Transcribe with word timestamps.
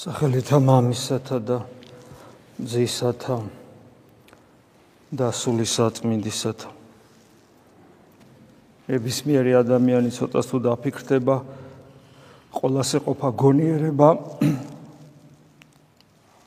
სახელითა 0.00 0.56
მამისათა 0.64 1.38
და 1.44 1.56
ძისათა 2.56 3.34
და 5.12 5.28
სული 5.28 5.66
საწმინდისათა 5.68 6.70
ნებისმიერი 8.88 9.52
ადამიანი 9.60 10.14
ცოტას 10.16 10.48
თუ 10.48 10.62
დაფიქრდება 10.70 11.36
ყოველას 12.56 12.94
ეყოფა 12.96 13.28
გონიერება 13.44 14.10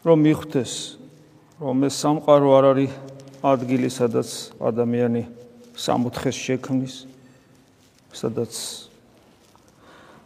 რომ 0.09 0.17
მიხვდეს 0.25 0.73
რომ 1.61 1.85
ეს 1.93 1.95
სამყარო 2.01 2.49
არ 2.57 2.65
არის 2.73 2.91
ადგილი 3.53 3.89
სადაც 3.93 4.29
ადამიანი 4.65 5.27
სამოთხეს 5.77 6.37
შექმნის 6.41 6.95
სადაც 8.17 8.53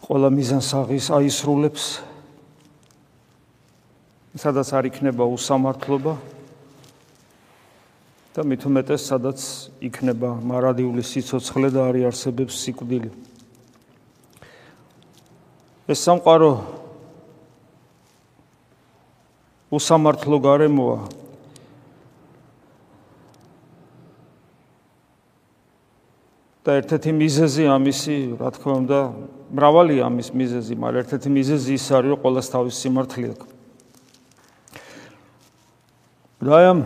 ყველა 0.08 0.30
მიზანსაღის 0.32 1.12
აისრულებს 1.12 2.16
სადაც 4.38 4.70
არ 4.78 4.88
იქნება 4.92 5.26
უსამართლობა 5.34 6.14
და 8.38 8.46
მით 8.46 8.66
უმეტეს 8.70 9.08
სადაც 9.10 9.40
იქნება 9.82 10.30
მარადიული 10.46 11.02
სიцоცხლე 11.02 11.74
და 11.74 11.88
არი 11.90 12.06
არსებებს 12.10 12.60
სიკვდილი 12.62 13.10
ეს 15.90 16.00
სამყარო 16.06 16.52
უსამართლო 19.74 20.38
გარემოა 20.46 21.00
და 26.68 26.76
ერთ-ერთი 26.84 27.12
მიზეზი 27.16 27.66
ამისი, 27.72 28.16
რა 28.44 28.50
თქმა 28.52 28.74
უნდა, 28.84 29.00
მრავალია 29.56 30.08
ამის 30.12 30.36
მიზეზი, 30.36 30.76
მაგრამ 30.76 31.00
ერთ-ერთი 31.08 31.30
მიზეზი 31.32 31.72
ის 31.80 31.86
არის, 31.96 32.12
რომ 32.12 32.20
ყოველს 32.20 32.48
თავის 32.52 32.76
სიმართლე 32.84 33.28
აქვს. 33.32 33.57
რაიმ 36.48 36.82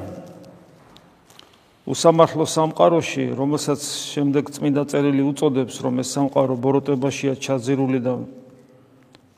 უსამართლო 1.85 2.45
სამყაროში, 2.49 3.25
რომელსაც 3.37 3.81
შემდეგ 4.09 4.49
წმინდა 4.57 4.83
წერილი 4.89 5.23
უწოდებს, 5.29 5.75
რომ 5.85 6.01
ეს 6.01 6.09
სამყარო 6.17 6.55
ბოროტებაშია 6.57 7.37
ჩაძირული 7.37 7.99
და 8.01 8.13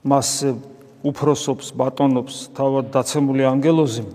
მასზე 0.08 0.50
უფროსობს, 1.04 1.76
ბატონობს 1.76 2.36
თავად 2.56 2.92
დაცემული 2.96 3.44
ანგელოზი. 3.52 4.06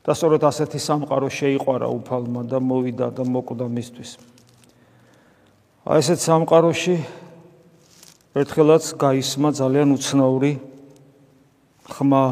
და 0.00 0.16
სწორედ 0.16 0.42
ასეთი 0.48 0.80
სამყარო 0.80 1.28
შეიყვარა 1.28 1.86
უფალმა 1.92 2.42
და 2.48 2.58
მოვიდა 2.58 3.06
და 3.14 3.22
მოკვდა 3.30 3.66
მისთვის. 3.68 4.10
აი 5.86 5.98
ესეთ 6.00 6.20
სამყაროში 6.24 6.96
ერთხელაც 8.32 8.84
გაისმა 8.96 9.48
ძალიან 9.60 9.88
უცნაური 9.92 10.52
ხმა 11.84 12.24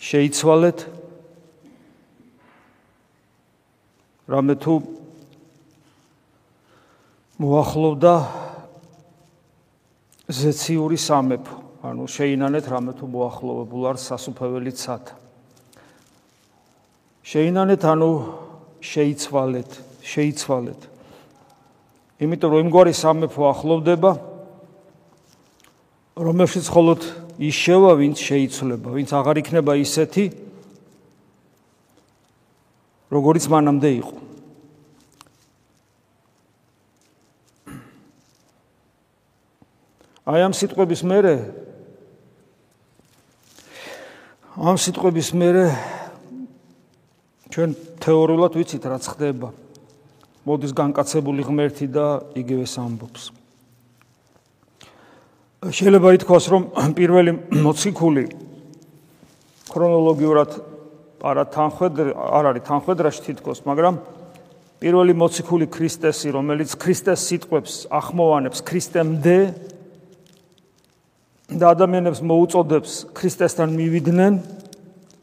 შეიცვალეთ 0.00 0.95
რამე 4.26 4.54
თუ 4.58 4.74
მოახლოვდა 7.38 8.14
ზეციური 10.26 10.98
სამეფო. 10.98 11.56
ანუ 11.86 12.04
შეინანეთ 12.10 12.64
რამე 12.66 12.92
თუ 12.98 13.04
მოახლოვებულ 13.06 13.82
არ 13.94 13.98
სასუფეველი 14.02 14.72
ცად 14.74 15.14
შეინანეთ 17.26 17.82
ანუ 17.82 18.10
შეიცვალეთ 18.86 19.70
შეიცვალეთ. 20.06 20.80
იმიტომ 22.22 22.50
რომ 22.54 22.60
იმგვარი 22.66 22.92
სამეფო 22.94 23.42
ახლოვდება 23.50 24.12
რომელშიც 26.16 26.68
მხოლოდ 26.70 27.00
ის 27.44 27.56
შევა, 27.60 27.90
ვინც 28.00 28.16
შეიცვლება, 28.24 28.88
ვინც 28.88 29.10
აღარ 29.12 29.36
იქნება 29.42 29.74
ისეთი, 29.76 30.24
როგორიც 33.12 33.44
მანამდე 33.52 33.90
იყო. 34.00 34.16
აი 40.26 40.42
ამ 40.42 40.54
სიტყვების 40.58 41.02
მერე 41.06 41.34
ამ 44.58 44.74
სიტყვების 44.74 45.28
მერე 45.38 45.64
ჩვენ 47.54 47.70
თეორიულად 48.02 48.56
ვიცით 48.58 48.84
რაც 48.90 49.04
ხდება. 49.06 49.52
მოდის 50.46 50.72
განკაცებული 50.74 51.46
ღმერთი 51.46 51.86
და 51.94 52.26
იგივეს 52.34 52.74
ამბობს. 52.74 53.22
შეიძლება 55.70 56.08
ითქვას, 56.18 56.44
რომ 56.50 56.62
პირველი 56.98 57.32
მოციქული 57.62 58.24
ქრონოლოგიურად 59.70 60.50
არა 61.22 61.44
თანხwebdriver 61.54 62.14
არ 62.14 62.44
არის 62.50 62.66
თანხwebdriverში 62.66 63.22
თითქოს, 63.30 63.62
მაგრამ 63.62 63.94
პირველი 64.82 65.12
მოციქული 65.22 65.66
ქრისტესი, 65.70 66.34
რომელიც 66.34 66.74
ქრისტეს 66.74 67.20
სიტყვებს 67.30 67.72
ახმოვანებს 67.94 68.62
ქრისტემდე 68.62 69.38
და 71.46 71.70
ადამიანებს 71.74 72.20
მოუწოდებს 72.26 72.92
ქრისტესთან 73.14 73.70
მივიდნენ, 73.76 74.32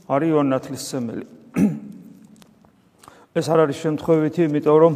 არის 0.07 0.29
იოანე 0.31 0.49
ნათლისმცემელი. 0.55 1.25
ეს 3.39 3.45
არ 3.49 3.59
არის 3.67 3.77
შემთხვევითი, 3.83 4.47
იმიტომ 4.47 4.77
რომ 4.83 4.93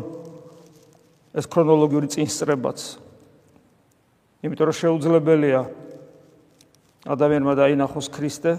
ეს 1.37 1.45
ქრონოლოგიური 1.45 2.07
წინსწრებაც 2.09 2.79
იმიტომ 4.41 4.69
რომ 4.69 4.77
შეუძლებელია 4.77 5.61
ადამიანმა 7.13 7.53
დაინახოს 7.59 8.07
ქრისტე 8.13 8.53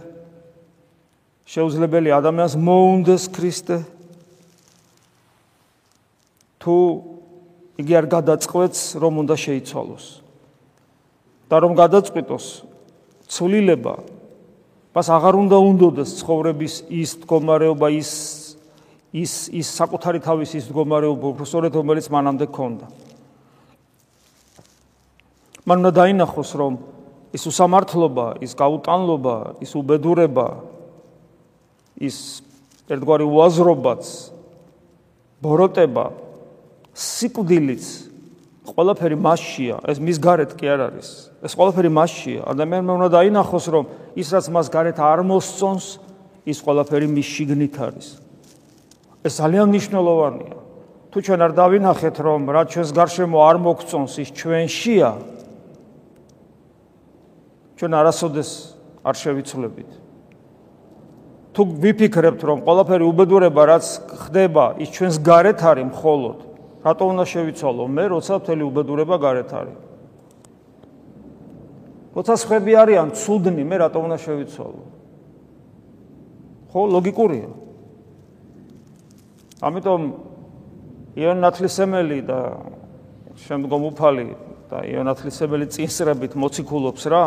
შეუძლებელია 1.49 2.19
ადამიანს 2.23 2.55
მოუნდეს 2.61 3.25
ქრისტე 3.35 3.79
თუ 6.63 6.77
იგი 7.83 7.99
არ 7.99 8.07
გადაწყვეტს 8.15 8.83
რომ 9.03 9.23
უნდა 9.27 9.35
შეიცვალოს 9.43 10.07
და 11.49 11.57
რომ 11.65 11.73
გადაწყვიტოს 11.79 12.47
ცვლილება 13.29 13.95
მას 14.99 15.09
აღარ 15.15 15.35
უნდა 15.39 15.59
უნდოდეს 15.63 16.11
ცხოვრების 16.21 16.75
ის 16.91 17.11
მდგომარეობა 17.23 17.89
ის 17.95 18.11
ის 19.15 19.33
ის 19.55 19.67
საკუთარი 19.79 20.21
თავის 20.25 20.51
ის 20.59 20.65
მდგომარეობა 20.69 21.27
უბრალოდ 21.33 21.75
რომელიც 21.81 22.07
მანამდე 22.13 22.47
ქონდა 22.53 22.87
მან 25.69 25.77
უნდა 25.85 25.93
დაინახოს 26.01 26.51
რომ 26.59 26.75
ის 27.35 27.45
უსამართლობა, 27.45 28.41
ის 28.41 28.55
გაუტანლობა, 28.57 29.37
ის 29.61 29.75
უბედურება, 29.77 30.49
ის 32.01 32.17
ერთგვარი 32.89 33.27
უაზრობაც, 33.29 34.05
ბოროტება, 35.45 36.07
სიკვდილიც 36.97 38.08
ყველაფერი 38.69 39.17
მასშია, 39.17 39.77
ეს 39.89 39.99
მის 40.03 40.19
გარეთ 40.21 40.53
კი 40.59 40.67
არ 40.69 40.81
არის. 40.89 41.09
ეს 41.43 41.53
ყველაფერი 41.57 41.91
მასშია. 41.93 42.41
ადამიანმა 42.53 42.93
უნდა 42.99 43.09
დაინახოს 43.17 43.67
რომ 43.73 43.85
ის 44.19 44.29
რაც 44.35 44.47
მას 44.53 44.67
გარეთ 44.69 44.99
არ 45.01 45.21
მოსწონს, 45.25 45.87
ის 46.45 46.59
ყველაფერი 46.61 47.07
მის 47.09 47.27
შიგნით 47.29 47.77
არის. 47.79 48.09
ეს 49.25 49.33
ძალიან 49.41 49.67
მნიშვნელოვანია. 49.73 50.57
თუ 51.09 51.19
ჩვენ 51.25 51.41
არ 51.45 51.53
დავინახეთ 51.57 52.17
რომ 52.21 52.41
რაც 52.53 52.67
ჩვენს 52.73 52.91
გარშემო 52.93 53.39
არ 53.49 53.57
მოგწონს, 53.65 54.13
ის 54.23 54.29
ჩვენშია, 54.37 55.11
ჩვენ 57.79 57.93
არასოდეს 57.95 58.51
არ 59.05 59.15
შევიცვლებით. 59.17 59.91
თუ 61.55 61.63
ვიფიქრებთ, 61.83 62.41
რომ 62.45 62.59
ყველაფერი 62.63 63.05
უბედურება, 63.09 63.63
რაც 63.67 63.87
ხდება, 64.15 64.79
ის 64.79 64.89
ჩვენს 64.95 65.17
გარეთ 65.27 65.59
არის 65.59 65.87
მხოლოდ, 65.91 66.48
რატო 66.85 67.05
უნდა 67.11 67.25
შევიცვალო 67.27 67.85
მე, 67.91 68.05
როცა 68.15 68.33
მთელი 68.39 68.63
უბედურება 68.69 69.17
გარეთ 69.19 69.51
არის? 69.59 69.79
როცა 72.15 72.35
ხები 72.49 72.73
არიან 72.83 73.09
ცუდნი, 73.15 73.63
მე 73.63 73.77
რატო 73.83 73.99
უნდა 74.03 74.17
შევიცვალო? 74.23 74.83
ხო, 76.73 76.81
ლოგიკურია. 76.95 77.51
ამიტომ 79.59 80.03
იონ 81.19 81.39
ნათლისმელი 81.43 82.19
და 82.29 82.41
შემდგომ 83.43 83.83
უფალი 83.91 84.29
და 84.71 84.79
იონ 84.87 85.07
ნათლისმელი 85.11 85.67
წინსრებით 85.75 86.33
მოციქულობს 86.39 87.05
რა? 87.11 87.25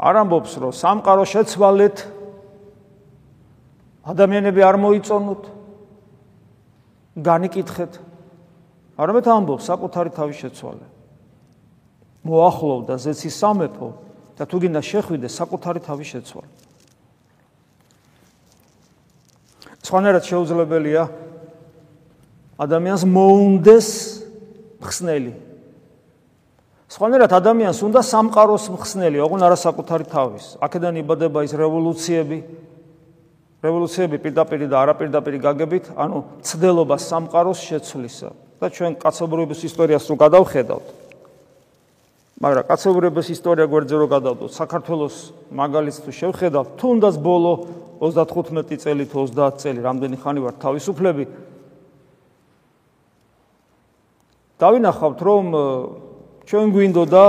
არ 0.00 0.16
ამბობს 0.24 0.52
რომ 0.60 0.72
სამყარო 0.72 1.24
შეცვალეთ 1.28 1.96
ადამიანები 4.08 4.60
არ 4.64 4.76
მოიწონოთ 4.80 5.42
განიკითხეთ 7.20 7.98
არამედ 9.00 9.26
ამბობს 9.32 9.68
საკუთარი 9.70 10.12
თავის 10.16 10.36
შეცვალე 10.44 10.86
მოახლოვდა 12.30 12.94
ზეცის 13.00 13.34
სამეფო 13.40 13.88
და 14.36 14.44
თუ 14.44 14.56
გინდა 14.64 14.80
შეხვიდე 14.84 15.28
საკუთარი 15.32 15.80
თავის 15.88 16.08
შეცვალე 16.14 16.50
სხვანაირად 19.88 20.24
შეუძლებელია 20.28 21.04
ადამიანს 22.60 23.02
მოუნდეს 23.08 23.88
ხსნელი 24.84 25.32
სხვანაირად 26.90 27.30
ადამიანს 27.38 27.80
უნდა 27.86 28.00
სამყაროს 28.02 28.64
მხსნელი, 28.74 29.22
ოღონ 29.22 29.46
არა 29.46 29.58
საკუთარი 29.62 30.06
თავის. 30.10 30.46
აქედან 30.58 30.98
იბადება 30.98 31.46
ის 31.46 31.54
რევოლუციები, 31.54 32.38
რევოლუციები 33.62 34.16
პირდაპირ 34.18 34.66
და 34.66 34.76
არაპირდაპირ 34.82 35.34
გაგებით, 35.38 35.84
ანუ 35.94 36.18
ცდელობა 36.42 36.96
სამყაროს 36.98 37.62
შეცვლისა. 37.62 38.30
და 38.60 38.66
ჩვენ 38.68 38.92
კაცობრიობის 39.00 39.60
ისტორიას 39.72 40.04
რო 40.04 40.16
გადავხედავთ, 40.20 40.86
მაგრამ 42.44 42.64
კაცობრიობის 42.68 43.28
ისტორია 43.32 43.66
გვერდზე 43.72 43.96
რო 43.96 44.06
გადავდოთ, 44.12 44.50
საქართველოს 44.52 45.16
მაგალითს 45.48 45.98
თუ 46.04 46.10
შევხედავთ, 46.12 46.68
თუნდაც 46.76 47.14
ბოლო 47.24 47.52
35 48.04 48.80
წელი 48.84 49.04
თუ 49.08 49.24
30 49.32 49.60
წელი, 49.64 49.80
რამდენი 49.80 50.16
ხანი 50.20 50.40
ვარ 50.44 50.54
თავისუფლები, 50.60 51.24
დავინახავთ, 54.60 55.18
რომ 55.24 55.44
ჩვენ 56.44 56.66
გვინდოდა 56.76 57.24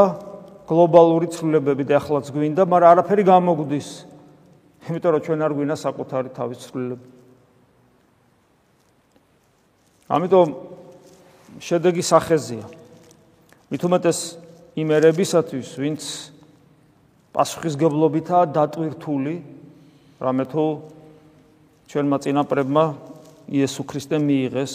გლობალური 0.67 1.27
ცვლილებები 1.31 1.83
და 1.87 1.99
ახლაც 1.99 2.27
გვინდა, 2.31 2.63
მაგრამ 2.67 2.91
არაფერი 2.91 3.23
გამოგვდის. 3.27 3.89
იმიტომ 4.87 5.11
რომ 5.15 5.21
ჩვენ 5.27 5.39
არ 5.45 5.51
გვინა 5.55 5.75
საკუთარი 5.79 6.29
თავის 6.35 6.59
ცვლილება. 6.67 7.05
ამიტომ 10.11 10.47
შედეგი 11.59 12.03
სახეზია. 12.05 12.63
მithumetes 13.71 14.39
იმ 14.79 14.87
ერებისათვის, 14.95 15.67
ვინც 15.75 16.01
პასუხისგებლობითა 17.35 18.39
დატვირთული, 18.55 19.35
რამე 20.21 20.45
თუ 20.47 20.63
ჩვენმა 21.91 22.17
წინაპრებმა 22.23 22.85
იესო 23.51 23.83
ქრისტე 23.83 24.15
მიიღეს 24.23 24.73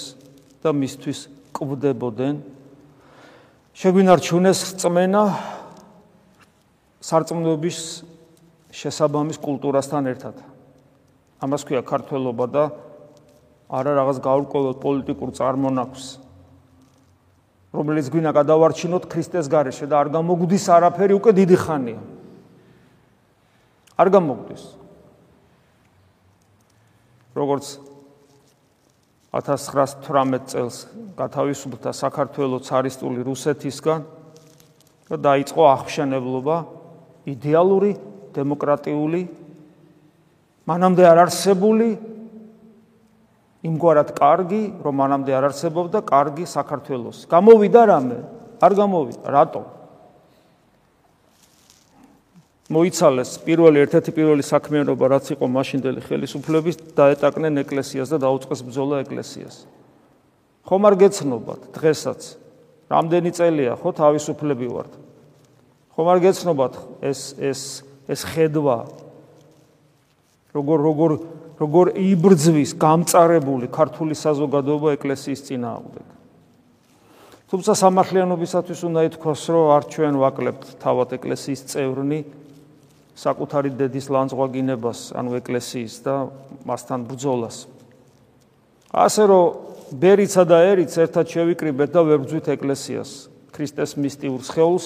და 0.60 0.70
მისთვის 0.76 1.18
კვდებოდნენ. 1.56 2.34
შეგვინარჩუნეს 3.76 4.60
წმენა 4.80 5.22
სარწმუნოების 7.00 7.78
შესაბამის 8.72 9.38
კულტურასთან 9.40 10.04
ერთად. 10.12 10.36
ამას 11.40 11.62
ქვია 11.64 11.80
ქართველობა 11.84 12.46
და 12.52 12.64
არა 13.68 13.92
რაღაც 13.96 14.16
გაურკვეველ 14.20 14.74
პოლიტიკურ 14.80 15.30
წარმონაქმს 15.36 16.25
რომელიც 17.76 18.06
გვინა 18.08 18.32
გადავარჩინოთ 18.32 19.04
ქრისტეს 19.12 19.46
გარეშე 19.52 19.86
და 19.92 20.00
არ 20.00 20.08
გამოგვდის 20.16 20.64
არაფერი 20.72 21.14
უკვე 21.20 21.32
დიდი 21.36 21.56
ხანია. 21.60 22.00
არ 24.00 24.08
გამოგვდის. 24.16 24.64
როგორც 27.36 27.66
1918 29.36 30.48
წელს 30.48 30.76
გათავისუფლდა 31.20 31.90
საქართველოს 31.92 32.64
цаრისტული 32.64 33.20
რუსეთისგან 33.28 34.00
და 35.12 35.16
დაიწყო 35.20 35.62
აღშენებლობა 35.68 36.56
იდეალური 37.28 37.92
დემოკრატიული 38.32 39.20
მანამდე 40.64 41.02
არ 41.04 41.18
არსებული 41.28 41.88
იმგვარად 43.64 44.12
კარგი, 44.16 44.62
რომ 44.84 44.94
მანამდე 45.00 45.32
არ 45.32 45.44
არსებობდა 45.48 46.02
კარგი 46.04 46.44
საქართველოს. 46.44 47.24
გამოვიდა 47.30 47.82
რამე? 47.88 48.18
არ 48.60 48.72
გამოვიდა. 48.76 49.26
რატო? 49.32 49.62
მოიცალეს 52.66 53.30
პირველი 53.46 53.78
ერთ-ერთი 53.86 54.10
პირველი 54.10 54.42
საქმიანობა 54.42 55.04
რაც 55.06 55.26
იყო 55.38 55.46
მაშინდელი 55.46 56.00
ხელისუფლების 56.02 56.76
დაეტაკნენ 56.98 57.62
ეკლესიას 57.62 58.10
და 58.10 58.18
დაუწყეს 58.26 58.60
ბრძოლა 58.66 58.96
ეკლესიას. 59.06 59.56
ხომ 60.66 60.82
არ 60.90 60.94
გეცნობათ 60.98 61.60
დღესაც? 61.78 62.20
რამდენი 62.90 63.30
წელია 63.38 63.72
ხო 63.78 63.90
თავისუფლები 64.02 64.66
ვართ? 64.66 64.92
ხომ 65.94 66.06
არ 66.10 66.18
გეცნობათ 66.26 66.74
ეს 67.06 67.20
ეს 67.38 67.60
ეს 68.10 68.20
ხედვა 68.34 68.78
როგორ 70.58 70.78
როგორ 70.90 71.10
როგორ 71.56 71.96
იბრძვის 71.96 72.76
გამწარებული 72.76 73.66
ქართული 73.72 74.12
საზოგადოება 74.12 74.92
ეკლესიის 74.96 75.40
წინააღმდეგ? 75.48 76.06
თუმცა 77.46 77.72
სამართლიანობისათვის 77.80 78.80
უნდა 78.90 79.00
ითქვას, 79.06 79.42
რომ 79.54 79.64
არ 79.72 79.82
ჩვენ 79.86 80.14
ვაკლებთ 80.18 80.64
თავად 80.82 81.08
ეკლესიის 81.16 81.60
წევრნი 81.70 82.20
საკუთარი 83.16 83.70
დედის 83.78 84.06
ლანძღვაგინებას, 84.12 85.00
ანუ 85.16 85.30
ეკლესიის 85.40 85.94
და 86.04 86.14
მასთან 86.68 87.00
ბრძოლას. 87.08 87.56
ასე 88.92 89.22
რომ 89.30 89.44
ბერიცა 89.94 90.42
და 90.44 90.58
ერიც 90.74 90.92
ერთად 90.98 91.24
შევიკრიბეთ 91.30 91.90
და 91.94 92.00
ვებრძვით 92.02 92.46
ეკლესიას, 92.52 93.10
ქრისტეს 93.54 93.96
მისტიურ 93.96 94.40
სხეულს, 94.42 94.84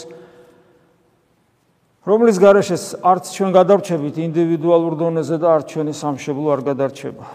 რომლის 2.00 2.38
გარეშეც 2.40 2.84
არც 3.04 3.28
ჩვენ 3.36 3.50
გადარჩებით 3.52 4.16
ინდივიდუალურ 4.24 4.94
დონეზე 4.96 5.36
და 5.36 5.48
არც 5.60 5.66
ჩვენი 5.68 5.92
სამშობლო 5.92 6.48
არ 6.56 6.60
გადარჩება. 6.72 7.26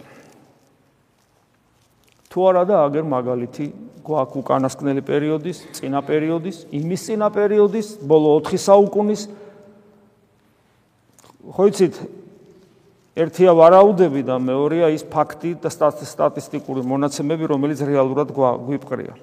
თუ 2.34 2.40
არა 2.50 2.64
და 2.66 2.76
აგერ 2.90 3.06
მაგალითი 3.06 3.66
გვაქვს 4.02 4.40
უკანასკნელი 4.42 5.02
პერიოდის, 5.06 5.58
წინა 5.78 6.02
პერიოდის, 6.02 6.58
იმის 6.74 7.02
წინა 7.06 7.28
პერიოდის, 7.30 7.88
ბოლო 8.02 8.42
4 8.42 8.58
საუკუნის. 8.58 9.22
ხო 11.46 11.64
იცით? 11.70 11.96
ერთია 13.16 13.52
ვარაუდები 13.54 14.22
და 14.26 14.36
მეორეა 14.42 14.90
ის 14.98 15.06
ფაქტი 15.06 15.62
და 15.62 15.70
სტატისტიკური 15.70 16.82
მონაცემები 16.82 17.46
რომელიც 17.54 17.86
რეალურად 17.86 18.34
გვიპყრია. 18.34 19.14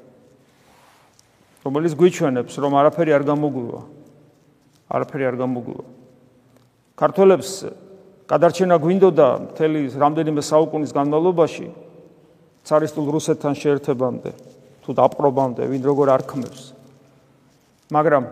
რომელიც 1.67 1.93
გვიჩვენებს 1.99 2.55
რომ 2.63 2.73
არაფერი 2.79 3.11
არ 3.11 3.23
გამოგვივა 3.27 4.02
არაფერი 4.93 5.25
არ 5.31 5.37
გამოგვივა 5.41 5.85
ქართველებს 7.01 7.51
გადარჩენა 8.29 8.77
გვინდოდა 8.85 9.29
მთელი 9.49 9.81
რამდენიმე 9.97 10.43
საუკუნის 10.45 10.93
განმავლობაში 10.93 11.67
цаრისტულ 12.69 13.07
რუსეთთან 13.17 13.55
შეერთებამდე 13.63 14.31
თუ 14.85 14.91
დაპყრობამდე 15.01 15.63
ვინ 15.73 15.83
როგორ 15.89 16.15
არქმევს 16.17 16.63
მაგრამ 17.93 18.25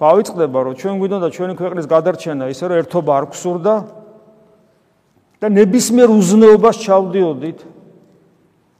გავიწყდება 0.00 0.58
რომ 0.66 0.74
ჩვენ 0.80 0.94
გვინდოდა 1.00 1.28
ჩვენი 1.36 1.54
ქვეყნის 1.56 1.86
გადარჩენა 1.88 2.44
ისე 2.52 2.64
რომ 2.68 2.80
ერთობა 2.84 3.12
არ 3.16 3.24
გსურდა 3.32 3.74
და 5.40 5.48
ნებისმიერ 5.52 6.08
უზნეობას 6.12 6.76
ჩავდიოდით. 6.84 7.58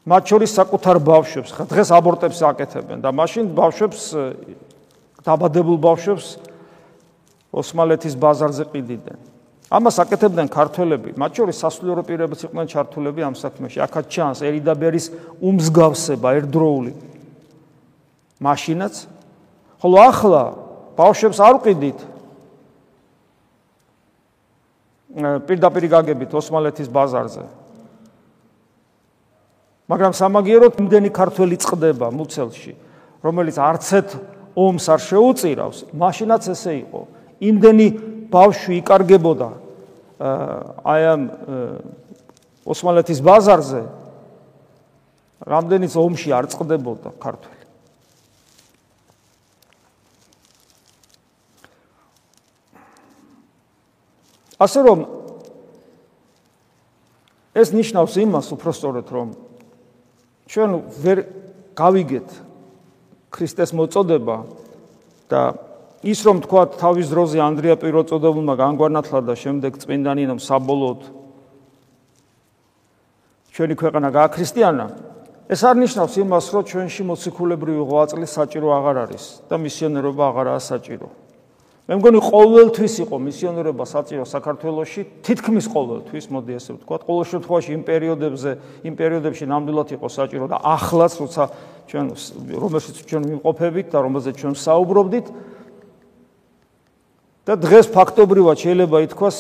მათ 0.07 0.23
შორის 0.31 0.51
საკუთარ 0.55 0.97
ბავშვებს 1.03 1.51
ხა 1.51 1.65
დღეს 1.67 1.89
აბორტებს 1.91 2.39
აკეთებენ 2.47 3.03
და 3.03 3.11
მაშინ 3.11 3.51
ბავშვებს 3.59 4.03
დაბადებულ 5.27 5.79
ბავშვებს 5.83 6.27
ოსმალეთის 7.57 8.15
ბაზარზე 8.21 8.65
ყიდიდნენ. 8.69 9.19
ამას 9.73 9.97
აკეთებდნენ 10.05 10.49
ქართველები. 10.53 11.11
მათ 11.17 11.33
შორის 11.41 11.57
სასულიერო 11.59 12.03
პირებიც 12.07 12.41
იყვნენ 12.47 12.67
ჩართულები 12.71 13.21
ამ 13.25 13.35
საქმეში. 13.35 13.79
აქაც 13.83 14.05
ჩანს 14.13 14.39
ერიდაბერის 14.45 15.07
უმსგავსება 15.41 16.29
ერთდროული 16.39 16.93
მაშინაც. 18.39 18.95
ხოლო 19.81 19.97
ახლა 20.07 20.43
ბავშვებს 20.97 21.39
არ 21.41 21.55
ვყიდით 21.61 21.99
პირდაპირ 25.49 25.85
გაგებით 25.89 26.31
ოსმალეთის 26.37 26.89
ბაზარზე. 26.93 27.45
მაგრამ 29.87 30.13
სამაგიეროდ 30.19 30.79
იმდენი 30.83 31.11
ქართველი 31.15 31.57
წდება 31.63 32.11
მუცელში 32.11 32.73
რომელიც 33.23 33.57
არცეთ 33.59 34.09
ომს 34.59 34.87
არ 34.91 35.01
შეუწირავს 35.07 35.79
მაშინაც 35.95 36.43
ესე 36.51 36.73
იყო 36.83 37.01
იმდენი 37.41 37.87
ბავშვი 38.33 38.81
იკარგებოდა 38.81 39.49
აი 40.87 41.03
ამ 41.13 41.23
ოსმალეთის 42.67 43.21
ბაზარზე 43.21 43.83
რამდენიც 45.47 45.93
ომში 46.01 46.33
არ 46.33 46.49
წყდებოდა 46.51 47.13
ქართველი. 47.21 47.57
ასე 54.57 54.81
რომ 54.81 55.01
ეს 57.53 57.69
ნიშნავს 57.77 58.15
იმას 58.25 58.47
უფრო 58.57 58.71
სწორედ 58.73 59.07
რომ 59.13 59.29
ჩვენ 60.49 60.71
ვერ 61.05 61.19
გავიგეთ 61.77 62.29
ქრისტეს 63.29 63.77
მოწოდება 63.77 64.37
და 65.29 65.66
ის 66.07 66.19
რომ 66.23 66.39
თქვა 66.47 66.63
თავის 66.79 67.11
დროზე 67.11 67.39
ანდრია 67.43 67.75
პიროწოდებულმა 67.83 68.55
განგვარნათლა 68.55 69.21
და 69.27 69.35
შემდეგ 69.35 69.73
წმინდანინამ 69.83 70.39
საბოლოოდ. 70.39 71.01
ჩვენი 73.51 73.75
ქვეყანა 73.75 74.09
გააქრისტიანა. 74.15 74.87
ეს 75.51 75.61
არ 75.67 75.77
ნიშნავს 75.83 76.15
იმას 76.23 76.47
რომ 76.55 76.63
ჩვენში 76.71 77.03
მოციქულებრივი 77.11 77.83
ღვაწლი 77.91 78.27
საჭირო 78.27 78.69
აღარ 78.79 78.97
არის 79.07 79.25
და 79.51 79.55
მისიონერობა 79.59 80.23
აღარაა 80.31 80.61
საჭირო. 80.63 81.09
მე 81.87 81.95
მგონი 82.03 82.19
ყოველთვის 82.19 82.95
იყო 83.07 83.17
მისიონერობა 83.23 83.85
საჭირო 83.87 84.25
საქართველოსში, 84.27 85.03
თითქმის 85.23 85.67
ყოველთვის, 85.71 86.25
მოდი 86.35 86.53
ასე 86.59 86.71
ვთქვა, 86.83 86.97
ყოველ 87.07 87.25
შემთხვევაში 87.31 87.71
იმ 87.79 87.83
პერიოდებზე, 87.87 88.51
იმ 88.91 88.95
პერიოდებში 88.99 89.45
ნამდვილად 89.47 89.89
იყო 89.95 90.09
საჭირო 90.11 90.45
და 90.51 90.59
ახლაც 90.67 91.13
როცა 91.23 91.43
ჩვენ 91.87 92.07
რომელშიც 92.59 92.97
ჩვენ 93.07 93.23
ვიმყოფებით 93.31 93.87
და 93.95 93.99
რომელზეც 94.03 94.35
ჩვენ 94.35 94.55
საუბრობდით, 94.59 95.27
და 97.47 97.55
დღეს 97.55 97.87
ფაქტობრივად 97.95 98.57
შეიძლება 98.59 98.99
ითქვას 99.07 99.37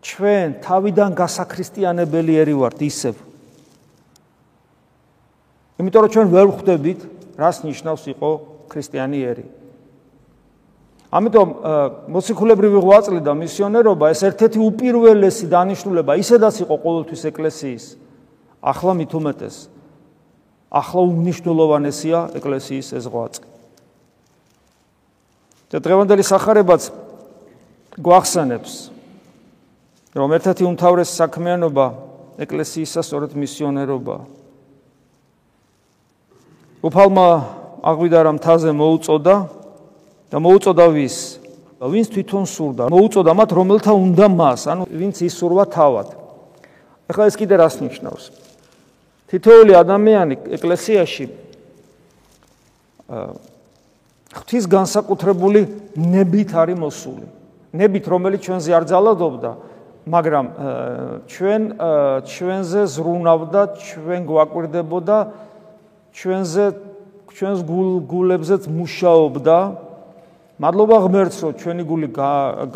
ჩვენ 0.00 0.48
თავიდან 0.64 1.10
გასაქრისტიანებელი 1.12 2.32
ერი 2.40 2.54
ვართ 2.56 2.80
ისევ. 2.88 3.14
იმიტომ 5.76 6.00
რომ 6.02 6.10
ჩვენ 6.16 6.28
ვერ 6.32 6.48
ხვდებით 6.56 7.00
რას 7.36 7.56
ნიშნავს 7.68 8.02
იყო 8.16 8.30
ქრისტიანი 8.72 9.18
ერი. 9.28 9.44
ამიტომ 11.12 11.48
მოციქულებრივი 12.08 12.78
ღვაწლი 12.80 13.20
და 13.20 13.32
მისიონერობა 13.36 14.04
ეს 14.16 14.20
ერთ-ერთი 14.32 14.58
უპირველესი 14.64 15.46
დანიშნულება 15.52 16.16
ისედაც 16.16 16.64
იყო 16.64 16.74
ყოველთვის 16.80 17.22
ეკლესიის. 17.28 17.84
ახლა 18.64 18.92
მით 18.96 19.12
უმეტეს. 19.12 19.56
ახლა 20.72 21.00
უნიშნულოვანესია 21.12 22.18
ეკლესიის 22.40 22.88
ეს 22.96 23.04
ღვაწლი. 23.04 23.46
და 25.72 25.80
დღევანდელი 25.80 26.24
სახარებაც 26.24 27.01
გვახსენებს 28.00 28.72
რომ 30.16 30.28
ერთ-ერთი 30.36 30.64
უმთავრესი 30.68 31.12
საქმიანობა 31.12 31.86
ეკლესიისა 32.40 33.00
სწორედ 33.04 33.32
მისიონერობა. 33.36 34.16
უფალმა 36.82 37.26
აღვიდა 37.84 38.18
რა 38.26 38.32
მთაზე 38.36 38.70
მოუწოდა 38.72 39.36
და 40.32 40.36
მოუწოდა 40.36 40.86
ვის? 40.96 41.16
ვინც 41.82 42.06
თვითონ 42.14 42.44
სურდა. 42.46 42.84
მოუწოდა 42.94 43.30
მათ 43.34 43.50
რომელთა 43.58 43.92
უნდა 43.92 44.26
მას, 44.30 44.60
ანუ 44.70 44.82
ვინც 44.86 45.16
ისურვა 45.26 45.64
თავად. 45.66 46.08
ახლა 47.10 47.24
ეს 47.26 47.36
კიდე 47.36 47.54
რას 47.58 47.82
ნიშნავს? 47.82 48.24
თითოეული 49.28 49.72
ადამიანი 49.74 50.34
ეკლესიაში 50.56 51.24
ღვთის 54.32 54.64
განსაკუთრებული 54.64 55.60
ნებით 55.96 56.50
არის 56.56 56.78
მოსული. 56.78 57.41
ნებით 57.72 58.04
რომელიც 58.08 58.40
ჩვენზე 58.46 58.70
არ 58.76 58.84
ძალადობდა, 58.92 59.50
მაგრამ 60.02 60.46
ჩვენ 61.32 61.62
ჩვენზე 62.26 62.80
ზრუნავდა, 62.94 63.60
ჩვენ 63.80 64.20
გვაკვირდებოდა 64.28 65.16
ჩვენზე 66.12 66.64
ჩვენს 67.32 67.58
გულებზეც 68.12 68.62
მუშაობდა. 68.68 69.58
მადლობა 70.62 70.96
ღმერთს, 71.02 71.38
რომ 71.42 71.52
ჩვენი 71.58 71.82
გული 71.90 72.08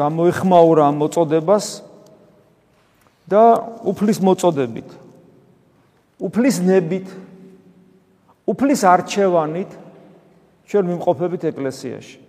გამოეხმაურა 0.01 0.83
ამ 0.91 0.97
მოწოდებას 1.07 1.67
და 3.31 3.43
უფლის 3.85 4.19
მოწოდებით. 4.27 4.89
უფლის 6.19 6.57
ნებით, 6.67 7.07
უფლის 8.49 8.81
არჩევანით 8.83 9.71
ჩვენ 10.67 10.85
მიმყოფებით 10.91 11.43
ეკლესიაში. 11.53 12.26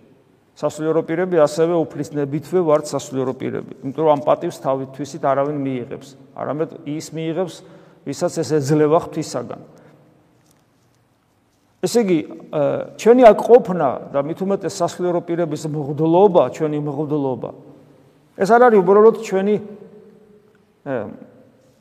სასულიერო 0.58 1.02
პირები 1.06 1.38
ასევე 1.38 1.74
უფლის 1.86 2.08
ნებითვე 2.18 2.60
ვართ 2.66 2.90
სასულიერო 2.90 3.34
პირები. 3.38 3.72
იმიტომ 3.78 4.02
რომ 4.02 4.12
ამ 4.18 4.22
პატივს 4.26 4.58
თავითვისით 4.58 5.22
არავინ 5.22 5.58
მიიღებს. 5.62 6.08
არამედ 6.34 6.70
ის 6.82 7.06
მიიღებს, 7.14 7.54
ვისაც 8.02 8.32
ეს 8.42 8.50
ეძლევა 8.58 8.98
ღვთისაგან. 9.06 9.60
ესე 11.78 11.98
იგი, 12.02 12.18
ჩვენი 12.98 13.22
აქ 13.30 13.38
ყოფნა 13.38 13.88
და 14.10 14.18
მით 14.26 14.38
უმეტეს 14.42 14.74
სასულიერო 14.82 15.20
პირების 15.22 15.62
მღვდლობა, 15.70 16.42
ჩვენი 16.50 16.78
მღვდლობა. 16.82 17.50
ეს 18.34 18.48
არ 18.50 18.60
არის 18.66 18.78
უბრალოდ 18.82 19.16
ჩვენი 19.22 19.54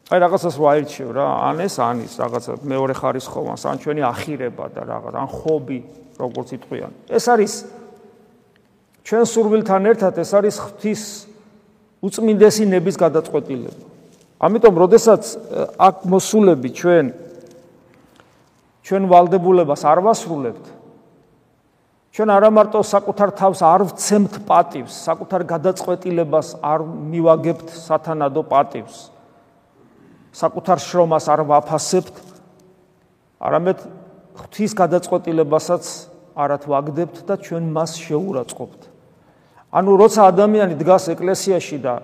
აი 0.08 0.18
რაღაცას 0.22 0.56
ვაირჩევ 0.56 1.10
რა, 1.18 1.26
ან 1.50 1.58
ეს 1.66 1.76
ანის 1.82 2.14
რაღაცა 2.22 2.52
მეორე 2.62 2.94
ხარისხოვანს, 2.94 3.62
ან 3.66 3.76
ჩვენი 3.82 4.02
ახირება 4.06 4.66
და 4.70 4.82
რაღაც, 4.86 5.14
ან 5.18 5.28
ხობი, 5.28 5.80
როგორც 6.22 6.48
იტყვიან. 6.62 6.92
ეს 7.10 7.26
არის 7.28 7.54
ჩვენ 9.08 9.24
სურვილთან 9.24 9.88
ერთად 9.88 10.18
ეს 10.20 10.32
არის 10.36 10.56
ღვთის 10.60 11.04
უწმინდესი 12.04 12.66
ნების 12.68 12.96
გადაწყვეტილება. 13.00 13.84
ამიტომ, 14.36 14.74
როდესაც 14.84 15.24
აქ 15.80 15.96
მოსულები 16.12 16.70
ჩვენ 16.76 17.06
ჩვენ 18.84 19.04
ვალდებულებას 19.08 19.82
არ 19.88 20.00
ვასრულებთ, 20.04 20.66
ჩვენ 22.12 22.30
არა 22.36 22.50
მარტო 22.52 22.80
საკუთარ 22.84 23.30
თავს 23.36 23.60
არ 23.64 23.82
ვცემთ 23.92 24.34
პატივს, 24.48 24.94
საკუთარ 25.08 25.42
გადაწყვეტილებას 25.44 26.48
არ 26.64 26.80
მივაგებთ 26.88 27.68
სათანადო 27.68 28.44
პატივს. 28.48 29.12
საკუთარ 30.36 30.78
შრომას 30.84 31.26
არ 31.32 31.42
ვაფასებთ, 31.48 32.16
არამედ 33.40 33.80
ღვთის 34.40 34.72
გადაწყვეტილებასაც 34.76 35.84
არათ 36.38 36.64
ვაგდებთ 36.70 37.18
და 37.28 37.36
ჩვენ 37.40 37.64
მას 37.74 37.92
შეურაცხყოფთ. 37.98 38.87
ანუ 39.72 39.92
როცა 40.00 40.28
ადამიანი 40.32 40.78
დგას 40.80 41.10
ეკლესიაში 41.14 41.78
და 41.84 42.00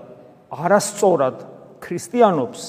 არასწორად 0.53 1.38
ქრისტიანობს, 1.84 2.62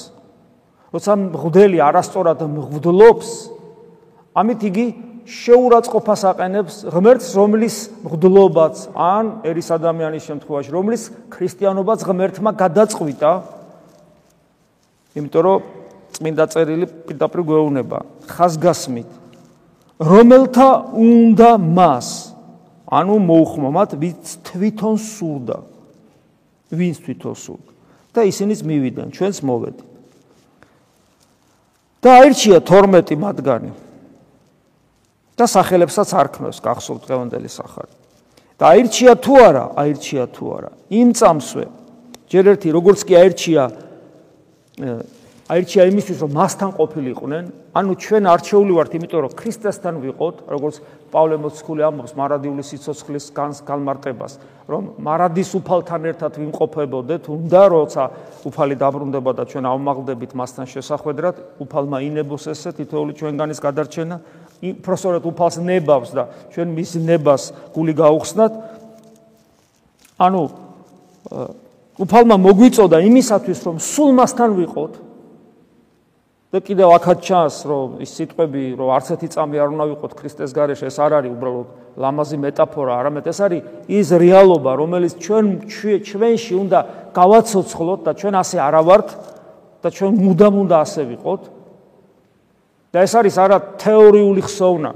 როცა 0.95 1.11
მღვდელი 1.19 1.79
არასწორად 1.83 2.39
მღვდლობს, 2.47 3.29
ამით 4.35 4.61
იგი 4.69 4.85
შეურაცხყოფას 5.25 6.21
აყენებს 6.31 6.75
ღმერთს, 6.93 7.27
რომლის 7.35 7.75
მღვდლობაც 8.05 8.75
ან 8.93 9.31
ერის 9.47 9.69
ადამიანის 9.73 10.27
შემთხვევაში, 10.29 10.69
რომლის 10.71 11.03
ქრისტიანობაც 11.33 11.99
ღმერთმა 12.05 12.51
გადაწყვიტა, 12.55 13.31
იმიტომ 15.15 15.43
რომ 15.47 15.59
წმინდა 16.15 16.45
წერილი 16.51 16.87
პირდაპირ 17.07 17.41
გვეუბნება 17.43 17.99
ხაზგასმით 18.29 19.09
რომელთა 19.99 20.69
უნდა 20.99 21.49
მას 21.59 22.34
ანუ 22.85 23.15
მოუხმო 23.25 23.69
მათ 23.73 23.89
ვინც 23.97 24.23
თვითონ 24.45 24.95
სურდა. 25.01 25.57
ვინც 26.71 26.97
თვითონ 27.05 27.35
სურდა. 27.35 27.71
და 28.15 28.23
ისინიც 28.23 28.59
მივიდნენ 28.63 29.09
ჩვენც 29.11 29.37
მოვედით 29.43 29.79
და 31.99 32.09
აირჩია 32.21 32.57
12 32.63 33.19
მათგანი. 33.19 33.71
და 35.35 35.45
სახელებსაც 35.51 36.09
არქმევს 36.15 36.63
გახსოვთ 36.63 37.01
დღევანდელი 37.03 37.49
სახარი 37.51 37.91
და 38.55 38.63
აირჩია 38.71 39.13
თუ 39.19 39.33
არა 39.35 39.63
აირჩია 39.83 40.25
თუ 40.31 40.45
არა 40.55 40.71
იმ 40.95 41.09
წამსვე 41.19 41.65
ჯერ 42.31 42.45
ერთი 42.55 42.69
როგორც 42.71 42.99
კი 43.03 43.13
აირჩია 43.19 43.63
აირჩია 45.51 45.83
იმისთვის 45.91 46.17
რომ 46.23 46.31
მასთან 46.39 46.71
ყოფილიყვნენ 46.79 47.43
ანუ 47.75 47.91
ჩვენ 47.99 48.23
არჩეული 48.31 48.73
ვართ 48.79 48.91
იმიტომ 48.95 49.21
რომ 49.27 49.33
ქრისტესთან 49.35 49.95
ვიყოთ 50.07 50.35
როგორც 50.55 50.75
პავლე 51.15 51.39
მოციქული 51.39 51.81
ამბობს 51.87 52.13
მარადიული 52.19 52.63
სიცოცხლის 52.67 53.31
განმარტებას 53.63 54.33
რომ 54.67 54.87
მარადის 54.99 55.49
უფალთან 55.61 56.07
ერთად 56.11 56.39
ვიმყოფებოდეთ 56.41 57.29
უნდა 57.31 57.61
როცა 57.71 58.03
უფალი 58.49 58.75
დაბრუნდება 58.81 59.31
და 59.37 59.43
ჩვენ 59.47 59.65
ავმაღლდებით 59.71 60.31
მასთან 60.35 60.65
შესახვედრად 60.73 61.35
უფალმა 61.63 61.97
ინებოს 62.03 62.49
ესე 62.51 62.75
თითოეული 62.75 63.13
ჩვენგანის 63.15 63.59
გადარჩენა. 63.63 64.17
პროფესორად 64.81 65.23
უფალს 65.29 65.55
ნებავს 65.61 66.09
და 66.17 66.23
ჩვენ 66.51 66.67
მის 66.75 66.91
ნებას 67.05 67.43
გული 67.75 67.93
გაუხსნათ. 67.95 68.51
ანუ 70.19 70.41
უფალმა 72.01 72.35
მოგვიწოდა 72.43 72.97
იმისათვის 73.07 73.59
რომ 73.63 73.75
სულ 73.79 74.09
მასთან 74.19 74.49
ვიყოთ 74.59 74.93
და 76.55 76.61
კიდევ 76.63 76.89
ახაც 76.95 77.19
ჩანს 77.19 77.55
რომ 77.67 77.95
ის 77.99 78.11
სიტყვები 78.15 78.63
რომ 78.79 78.89
არც 78.95 79.07
ერთი 79.11 79.27
წამი 79.27 79.59
არ 79.59 79.69
უნდა 79.75 79.85
ვიყოთ 79.91 80.11
ქრისტეს 80.15 80.51
გარეშე 80.55 80.87
ეს 80.87 80.97
არ 81.03 81.11
არის 81.19 81.31
უბრალოდ 81.35 81.67
ლამაზი 81.99 82.37
მეტაფორა 82.39 82.93
არამედ 82.95 83.25
ეს 83.27 83.39
არის 83.43 83.61
ის 83.91 84.07
რეალობა 84.23 84.71
რომელიც 84.79 85.13
ჩვენ 85.19 85.45
ჩვენში 85.67 86.53
უნდა 86.55 86.79
გავაცოცხლოთ 87.11 87.99
და 88.07 88.11
ჩვენ 88.15 88.35
ასე 88.39 88.57
არა 88.71 88.81
ვართ 88.87 89.07
და 89.83 89.89
ჩვენ 89.91 90.13
მუდამ 90.15 90.55
უნდა 90.63 90.75
ასე 90.79 91.01
ვიყოთ. 91.11 91.41
და 92.95 92.97
ეს 93.03 93.13
არის 93.19 93.35
არა 93.35 93.57
თეორიული 93.75 94.41
ხსოვნა. 94.47 94.91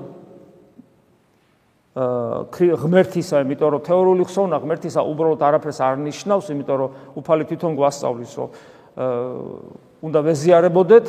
ღმერთისა 2.80 3.36
იმიტომ 3.44 3.70
რომ 3.75 3.82
თეორიული 3.84 4.24
ხსოვნა 4.24 4.56
ღმერთისა 4.63 5.01
უბრალოდ 5.04 5.42
არაფერს 5.44 5.80
არ 5.84 5.96
ნიშნავს 6.08 6.46
იმიტომ 6.56 6.78
რომ 6.80 6.89
უფალი 7.20 7.44
თვითონ 7.51 7.72
გვასწავლის 7.75 8.34
რომ 8.39 8.50
უნდა 10.00 10.20
ვეზიარებოდეთ 10.24 11.06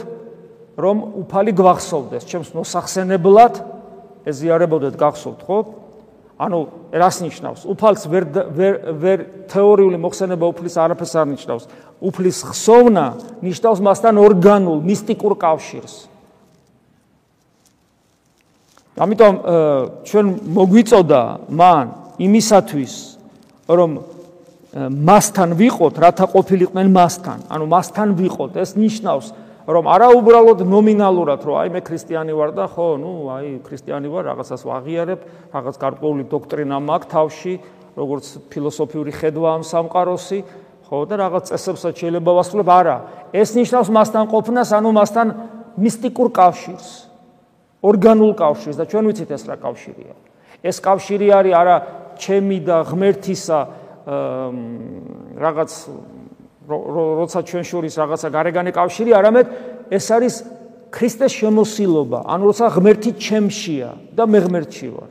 რომ 0.80 0.96
უფალი 1.22 1.52
გვახსოვდეს. 1.52 2.24
ჩემს 2.24 2.50
მოსახსენებლად 2.56 3.54
ეზიარებოდეთ 4.24 4.94
გახსოვთ 4.96 5.40
ხო? 5.44 5.58
ანუ 6.40 6.58
რას 6.96 7.16
ნიშნავს? 7.20 7.68
უფალს 7.68 8.08
ვერ 8.08 8.24
ვერ 8.96 9.18
თეორიული 9.52 10.00
მოხსენება 10.00 10.44
უფლის 10.48 10.74
არაფერს 10.80 11.14
არ 11.20 11.28
ნიშნავს. 11.36 11.64
უფლის 12.00 12.38
ხსოვნა 12.48 13.06
ნიშნავს 13.44 13.80
მასთან 13.84 14.14
ორგანულ 14.16 14.78
მისტიკურ 14.80 15.36
კავშირს. 15.36 15.94
ამიტომ 19.00 19.34
ჩვენ 20.08 20.26
მოგვიწოდა 20.56 21.22
მან 21.48 21.86
იმისათვის 22.20 22.94
რომ 23.68 23.90
მასთან 24.76 25.50
ვიყოთ 25.60 25.94
რათა 26.04 26.26
ყოფილიყვნენ 26.30 26.88
მასთან. 26.88 27.38
ანუ 27.52 27.64
მასთან 27.68 28.08
ვიყოთ. 28.16 28.50
ეს 28.56 28.70
ნიშნავს 28.80 29.26
რომ 29.70 29.86
არა 29.86 30.08
უბრალოდ 30.18 30.62
ნომინალურად 30.66 31.40
რომ 31.46 31.56
აი 31.60 31.68
მე 31.74 31.80
ქრისტიანი 31.86 32.32
ვარ 32.34 32.50
და 32.56 32.66
ხო, 32.70 32.88
ნუ 32.98 33.12
აი 33.30 33.48
ქრისტიანი 33.66 34.08
ვარ, 34.10 34.24
რაღაცას 34.30 34.62
ვაღიარებ, 34.66 35.20
რაღაც 35.54 35.76
გარკვეული 35.78 36.24
დოქტრინა 36.26 36.76
მაქვს 36.80 37.10
თავში, 37.12 37.54
როგორც 37.94 38.24
ფილოსოფიური 38.50 39.12
ხედვა 39.14 39.48
ამ 39.60 39.62
სამყაროსი, 39.66 40.38
ხო 40.90 40.98
და 41.06 41.14
რაღაც 41.22 41.44
წესებსაც 41.54 41.94
შეიძლება 42.02 42.30
ვასრულებ, 42.40 42.68
არა. 42.68 42.96
ეს 43.30 43.48
ნიშნავს 43.54 43.88
მასთან 43.94 44.24
ყოფნას, 44.32 44.70
ანუ 44.74 44.90
მასთან 44.90 45.26
მისტიკურ 45.78 46.28
კავშირს, 46.34 46.88
ორგანულ 47.80 48.32
კავშირს 48.34 48.76
და 48.76 48.84
ჩვენ 48.90 49.04
ვიცით 49.08 49.30
ეს 49.30 49.42
რა 49.46 49.56
კავშირია. 49.60 50.14
ეს 50.60 50.76
კავშირი 50.84 51.26
არის 51.32 51.54
არა 51.56 51.76
ჩემი 52.20 52.58
და 52.60 52.76
ღმერთისა 52.84 53.58
რაღაც 55.40 55.70
როცა 56.70 57.38
ჩვენ 57.42 57.64
შორის 57.66 57.94
რაღაცა 57.98 58.28
გარეგანი 58.30 58.70
კავშირი, 58.70 59.10
არამედ 59.18 59.46
ეს 59.90 60.06
არის 60.14 60.34
ქრისტეს 60.94 61.32
შემოსილობა, 61.34 62.20
ანუ 62.30 62.42
როცა 62.50 62.66
ღმერთი 62.74 63.10
ჩემშია 63.18 63.90
და 64.14 64.22
მე 64.26 64.38
ღმერთში 64.46 64.88
ვარ. 64.94 65.10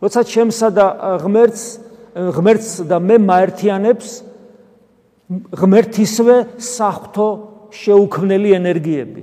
როცა 0.00 0.20
ჩემსა 0.24 0.68
და 0.72 0.86
ღმერთს 1.22 1.64
ღმერთს 2.12 2.84
და 2.84 2.96
მე 3.00 3.16
მაერთიანებს 3.24 4.08
ღმერთისვე 5.56 6.36
საფრთხო 6.60 7.28
შეუქმნელი 7.72 8.50
ენერგიები. 8.52 9.22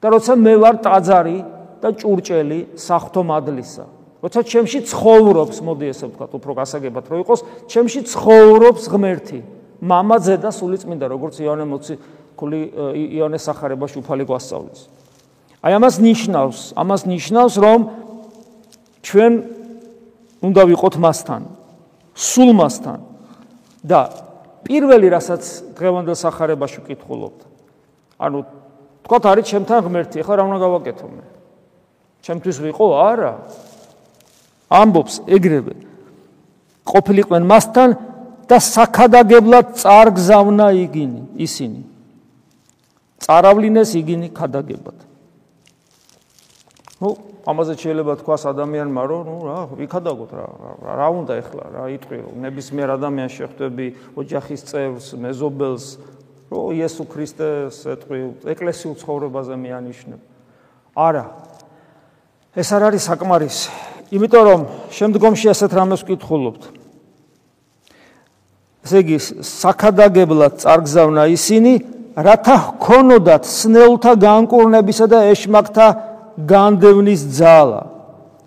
და 0.00 0.06
როცა 0.16 0.32
მე 0.36 0.54
ვარ 0.60 0.76
ტაძარი 0.84 1.38
და 1.80 1.88
ჭურჭელი 1.96 2.60
საფრთხო 2.76 3.22
მადლისა. 3.24 3.84
როცა 4.20 4.40
ჩემში 4.44 4.78
ცხოვრობს, 4.84 5.56
მოდი 5.64 5.86
ესე 5.92 6.04
ვთქვათ, 6.08 6.30
უფრო 6.36 6.52
გასაგებად 6.60 7.04
რო 7.08 7.16
იყოს, 7.24 7.40
ჩემში 7.72 8.00
ცხოვრობს 8.04 8.84
ღმერთი, 8.92 9.40
მამაძე 9.80 10.36
და 10.40 10.50
სულიწმინდა 10.52 11.06
როგორც 11.08 11.40
იონე 11.40 11.64
მოციქული 11.64 12.60
იონე 13.16 13.38
სახარებაში 13.40 14.00
უფალი 14.04 14.24
გვასწავლის. 14.28 14.80
აი 15.60 15.72
ამას 15.76 15.94
ნიშნავს, 16.00 16.58
ამას 16.76 17.02
ნიშნავს 17.08 17.54
რომ 17.60 17.80
ჩვენ 19.04 19.32
უნდა 20.40 20.62
ვიყოთ 20.72 20.94
მასთან, 21.00 21.42
სულ 22.16 22.50
მასთან 22.56 22.98
და 23.84 24.00
პირველი 24.64 25.08
რასაც 25.12 25.42
დღევანდელ 25.76 26.16
სახარებაში 26.16 26.84
ვკითხულობთ. 26.84 27.40
ანუ 28.20 28.38
თქვათ 29.04 29.24
არის 29.32 29.44
ჩემთან 29.48 29.78
ღმერთი, 29.84 30.16
ახლა 30.20 30.34
რა 30.36 30.42
უნდა 30.48 30.58
გავაკეთო 30.60 31.06
მე? 31.08 31.24
ჩემთვის 32.20 32.56
ვიყო? 32.60 32.86
არა. 33.00 33.32
ამბობს 34.70 35.14
ეგრევე. 35.24 35.74
ყოფილიყვნენ 36.84 37.42
მასთან 37.48 37.88
და 38.50 38.58
საქადაგებლად 38.58 39.78
წარგზავნა 39.78 40.66
იგინი, 40.74 41.22
ისინი. 41.38 41.86
წაავლინეს 43.22 43.94
იგინი 43.94 44.28
ქადაგებად. 44.34 44.98
ნუ 47.00 47.10
ამაზე 47.46 47.74
შეიძლება 47.80 48.12
თქვას 48.20 48.42
ადამიანმა 48.50 49.02
რომ 49.08 49.22
ნუ 49.24 49.36
რა 49.46 49.58
ვიქადაგოთ 49.78 50.30
რა 50.36 50.46
რა 50.98 51.08
უნდა 51.16 51.34
ეხლა 51.40 51.64
რა 51.72 51.84
იტყვი 51.96 52.16
რომ 52.26 52.34
ნებისმიერ 52.44 52.88
ადამიანს 52.98 53.32
შეხვდები 53.38 53.86
ოჯახის 54.20 54.60
წევრს 54.68 55.06
მეზობელს 55.16 55.84
რომ 56.52 56.66
იესო 56.76 57.04
ქრისტეს 57.08 57.76
ეტყვი 57.94 58.18
ეკლესიურ 58.52 58.94
ცხოვრებაზე 59.00 59.54
მეანიშნებ 59.56 60.20
არა. 60.92 61.24
ეს 62.60 62.68
არ 62.74 62.82
არის 62.90 63.02
საკმარისი. 63.08 63.70
იმიტომ 64.10 64.42
რომ 64.50 64.60
შემდგომში 64.90 65.46
ასეთ 65.54 65.70
რამეს 65.70 66.02
ვკითხულობთ 66.04 66.79
ესე 68.84 69.02
იგი 69.04 69.18
საქადაგებლად 69.44 70.60
წარგზავნა 70.62 71.26
ისინი 71.36 71.72
რათა 72.16 72.56
ჰქონოდათ 72.66 73.44
სნეულთა 73.46 74.12
განკურნებისა 74.20 75.06
და 75.10 75.18
ეშმაკთა 75.30 75.86
განდევნის 76.48 77.22
ძალა. 77.36 77.82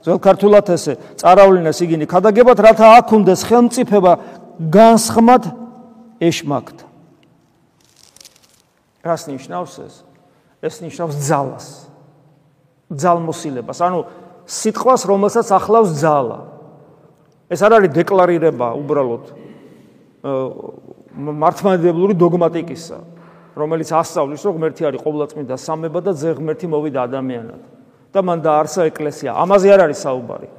ძველ 0.04 0.20
ქართულად 0.20 0.68
ესე 0.74 0.98
წარავლინეს 1.16 1.80
იგინი 1.86 2.06
ქადაგებად, 2.10 2.58
რათა 2.60 2.88
აქ 3.00 3.08
უნდეს 3.14 3.42
ხელმწიფება 3.48 4.14
განსხმად 4.74 5.44
ეშმაკთ. 6.20 6.78
რას 9.06 9.22
ნიშნავს 9.30 9.74
ეს? 9.86 9.94
ეს 10.64 10.76
ნიშნავს 10.82 11.16
ძალას. 11.24 11.68
ძალმოსილებას, 12.92 13.80
ანუ 13.80 14.06
სიტყვას, 14.48 15.02
რომელსაც 15.08 15.48
ახლავს 15.56 15.92
ძალა. 15.94 16.40
ეს 17.54 17.62
არ 17.62 17.72
არის 17.80 17.92
დეკლარირება 17.96 18.74
უბრალოდ 18.76 19.43
მართლმადიდებლური 20.24 22.16
დოგმატიკისა, 22.16 22.98
რომელიც 23.60 23.90
ასწავლის, 23.92 24.42
რომ 24.48 24.54
ღმერთი 24.58 24.82
არის 24.88 25.02
ყოვლადწმინდა 25.04 25.56
სამება 25.60 26.00
და 26.00 26.12
ძე 26.16 26.30
ღმერთი 26.40 26.68
მოვიდა 26.72 27.00
ადამიანად. 27.08 27.62
და 28.14 28.22
მან 28.22 28.40
დაარსა 28.46 28.86
ეკლესია. 28.94 29.34
ამაზე 29.34 29.68
არ 29.74 29.82
არის 29.90 30.00
საუბარი. 30.06 30.50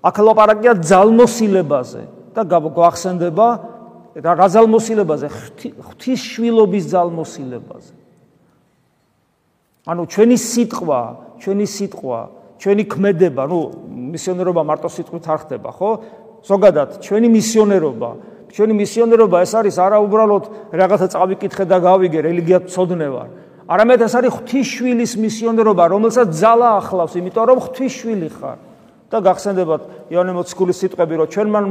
აქ 0.00 0.16
ლაპარაკია 0.26 0.72
ძალმოსილებაზე 0.80 2.02
და 2.32 2.42
გვახსენდება 2.48 3.48
და 4.16 4.30
რა 4.32 4.48
ძალმოსილებაზე? 4.48 5.26
ღვთის 5.28 6.20
შვილობის 6.32 6.84
ძალმოსილებაზე. 6.88 7.94
ანუ 9.86 10.02
ჩვენი 10.08 10.36
სიტყვა, 10.40 11.00
ჩვენი 11.42 11.66
სიტყვა, 11.66 12.20
ჩვენი 12.62 12.82
ქმედება, 12.86 13.42
ну, 13.50 13.58
მისიონერობა 14.14 14.62
მარტო 14.62 14.88
სიტყვით 14.88 15.24
არ 15.26 15.38
ხდება, 15.42 15.68
ხო? 15.74 15.90
ზოგადად, 16.46 17.02
ჩვენი 17.02 17.28
მისიონერობა, 17.28 18.10
ჩვენი 18.52 18.74
მისიონერობა 18.76 19.36
ეს 19.42 19.52
არის 19.56 19.76
არა 19.80 19.98
უბრალოდ 20.04 20.44
რაღაცა 20.76 21.06
წავიკითხე 21.12 21.64
და 21.66 21.78
გავიგე, 21.80 22.18
რელიგიად 22.28 22.64
წოდნე 22.68 23.08
ვარ. 23.08 23.28
არამედ 23.72 24.00
ეს 24.04 24.14
არის 24.18 24.32
ღვთისშვილის 24.36 25.12
მისიონერობა, 25.16 25.84
რომელსაც 25.88 26.28
ძალა 26.36 26.68
ახლავს, 26.84 27.12
იმიტომ 27.16 27.44
რომ 27.48 27.58
ღვთისშვილი 27.64 28.28
ხარ. 28.36 28.58
და 29.12 29.20
გახსენდებათ 29.20 30.08
იონე 30.08 30.32
მოციქულის 30.32 30.78
სიტყვები, 30.80 31.14
რომ 31.20 31.28
ჩვენ 31.28 31.48
მან 31.52 31.64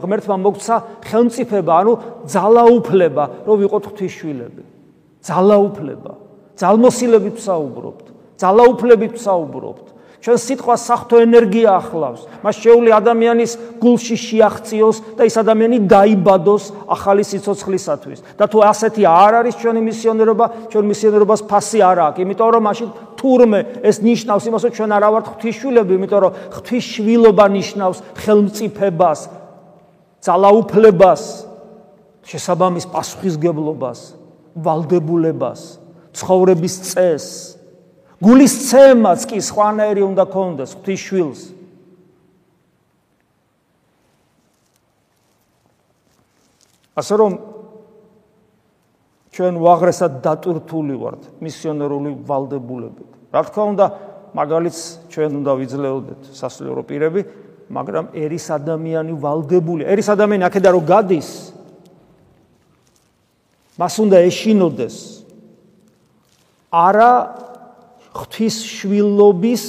ღმერთმა 0.00 0.36
მოგცა 0.40 0.76
ხელმწიფება, 1.04 1.72
ანუ 1.76 1.92
ძალაუფლება, 2.24 3.24
რომ 3.44 3.56
ვიყოთ 3.60 3.84
ღვთისშვილები. 3.92 4.62
ძალაუფლება. 5.20 6.12
ძალმოსილებით 6.56 7.36
საუბრობთ. 7.36 8.06
ძალაუფლებით 8.40 9.14
საუბრობთ. 9.20 9.86
ჩვენ 10.20 10.36
სიტყვა 10.36 10.74
საფრთხო 10.76 11.16
ენერგია 11.24 11.70
ახლავს. 11.80 12.20
მას 12.44 12.56
შეეული 12.60 12.90
ადამიანის 12.92 13.52
გულში 13.80 14.16
შეახციოს 14.20 14.96
და 15.16 15.24
ის 15.24 15.36
ადამიანი 15.40 15.78
დაიბადოს 15.88 16.64
ახალი 16.84 17.24
სიცოცხლისათვის. 17.24 18.18
და 18.36 18.44
თუ 18.44 18.58
ასეთი 18.60 19.02
არ 19.08 19.32
არის 19.40 19.54
ჩვენი 19.56 19.80
მისიონერობა, 19.80 20.44
ჩვენ 20.68 20.84
მისიონერობას 20.92 21.40
ფასი 21.48 21.80
არ 21.80 21.98
აქვს, 22.04 22.20
იმიტომ 22.20 22.48
რომ 22.52 22.62
მაშინ 22.68 22.88
თურმე 23.16 23.60
ეს 23.80 23.96
ნიშნავს 24.04 24.44
იმას, 24.48 24.62
რომ 24.68 24.72
ჩვენ 24.76 24.90
არა 24.92 25.08
ვართ 25.08 25.26
ღვთისშვილები, 25.32 25.92
იმიტომ 25.96 26.20
რომ 26.20 26.32
ღვთისშვილობა 26.52 27.44
ნიშნავს 27.56 27.98
ხელმწიფებას, 28.20 29.20
ძალაუფლებას, 30.20 31.22
შესაბამის 32.28 32.86
პასუხისგებლობას, 32.92 34.00
ვალდებულებას, 34.52 35.60
ცხოვრების 36.12 36.74
წესს. 36.92 37.59
გულის 38.20 38.54
ცემაც 38.68 39.24
კი 39.28 39.40
სხვანაირი 39.40 40.02
უნდა 40.04 40.24
კონდეს 40.28 40.76
ღვთის 40.76 41.00
შვილს. 41.08 41.40
ასე 47.00 47.14
რომ 47.16 47.32
ჩვენ 49.32 49.54
ვაღრესად 49.56 50.20
დატურთული 50.20 50.94
ვართ 51.00 51.22
მისიონერული 51.40 52.10
ვალდებულებით 52.28 53.10
რა 53.32 53.40
თქმა 53.46 53.64
უნდა 53.72 53.86
მაგალითს 54.36 54.80
ჩვენ 55.08 55.30
უნდა 55.40 55.52
ვიძლეოდეთ 55.60 56.20
სასულიერო 56.34 56.82
პირები 56.84 57.20
მაგრამ 57.72 58.10
ერის 58.12 58.46
ადამიანი 58.52 59.14
ვალდებული 59.16 59.86
ერის 59.86 60.08
ადამიანი 60.12 60.44
აქედან 60.50 60.72
რო 60.76 60.82
გადის 60.84 61.30
მას 63.80 63.94
უნდა 64.02 64.18
ეშინოდეს. 64.28 64.96
არა 66.68 67.12
ღვთის 68.20 68.56
შვილობის 68.68 69.64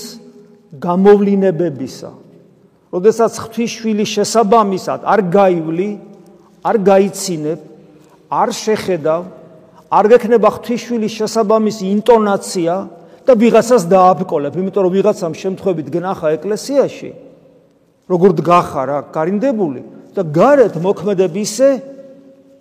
გამოვლინებებისა. 0.76 2.12
როდესაც 2.92 3.34
ღვთის 3.40 3.72
შვილის 3.80 4.10
შესაბამისად 4.20 5.00
არ 5.08 5.20
გაივლი, 5.32 5.90
არ 6.64 6.76
გაიცინებ, 6.92 7.60
არ 8.32 8.50
შეხედავ, 8.52 9.22
არ 9.92 10.06
გექნება 10.12 10.50
ღვთის 10.56 10.80
შვილის 10.88 11.14
შესაბამისი 11.20 11.86
ინტონაცია 11.96 12.74
და 13.28 13.32
ვიღაცას 13.36 13.84
დააბკოლებ, 13.92 14.54
იმიტომ 14.60 14.84
რომ 14.88 14.94
ვიღაცამ 14.96 15.34
შემთხვევით 15.36 15.88
გნახა 15.92 16.28
ეკლესიაში, 16.36 17.10
როგორ 18.12 18.30
დგახა 18.40 18.82
რა, 18.88 18.98
გარინდებული 19.16 19.82
და 20.12 20.22
გარეთ 20.28 20.76
მოქმედები 20.84 21.40
ისე, 21.48 21.70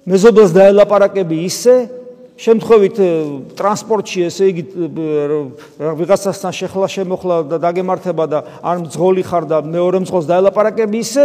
მეზობელს 0.06 0.52
დაელაპარაკები 0.54 1.36
ისე, 1.46 1.74
შემთხვევით 2.40 2.98
ტრანსპორტში 3.58 4.24
ესე 4.26 4.48
იგი 4.50 4.62
ვიღაცასთან 6.00 6.56
შეხლა 6.56 6.88
შემოხლა 6.94 7.36
და 7.52 7.58
დაგემართება 7.60 8.24
და 8.32 8.38
არ 8.64 8.82
მძღოლი 8.86 9.24
ხარ 9.28 9.44
და 9.50 9.58
მეორე 9.68 10.00
მძღოლს 10.06 10.28
დაელაპარაკები 10.30 11.02
ისე 11.04 11.22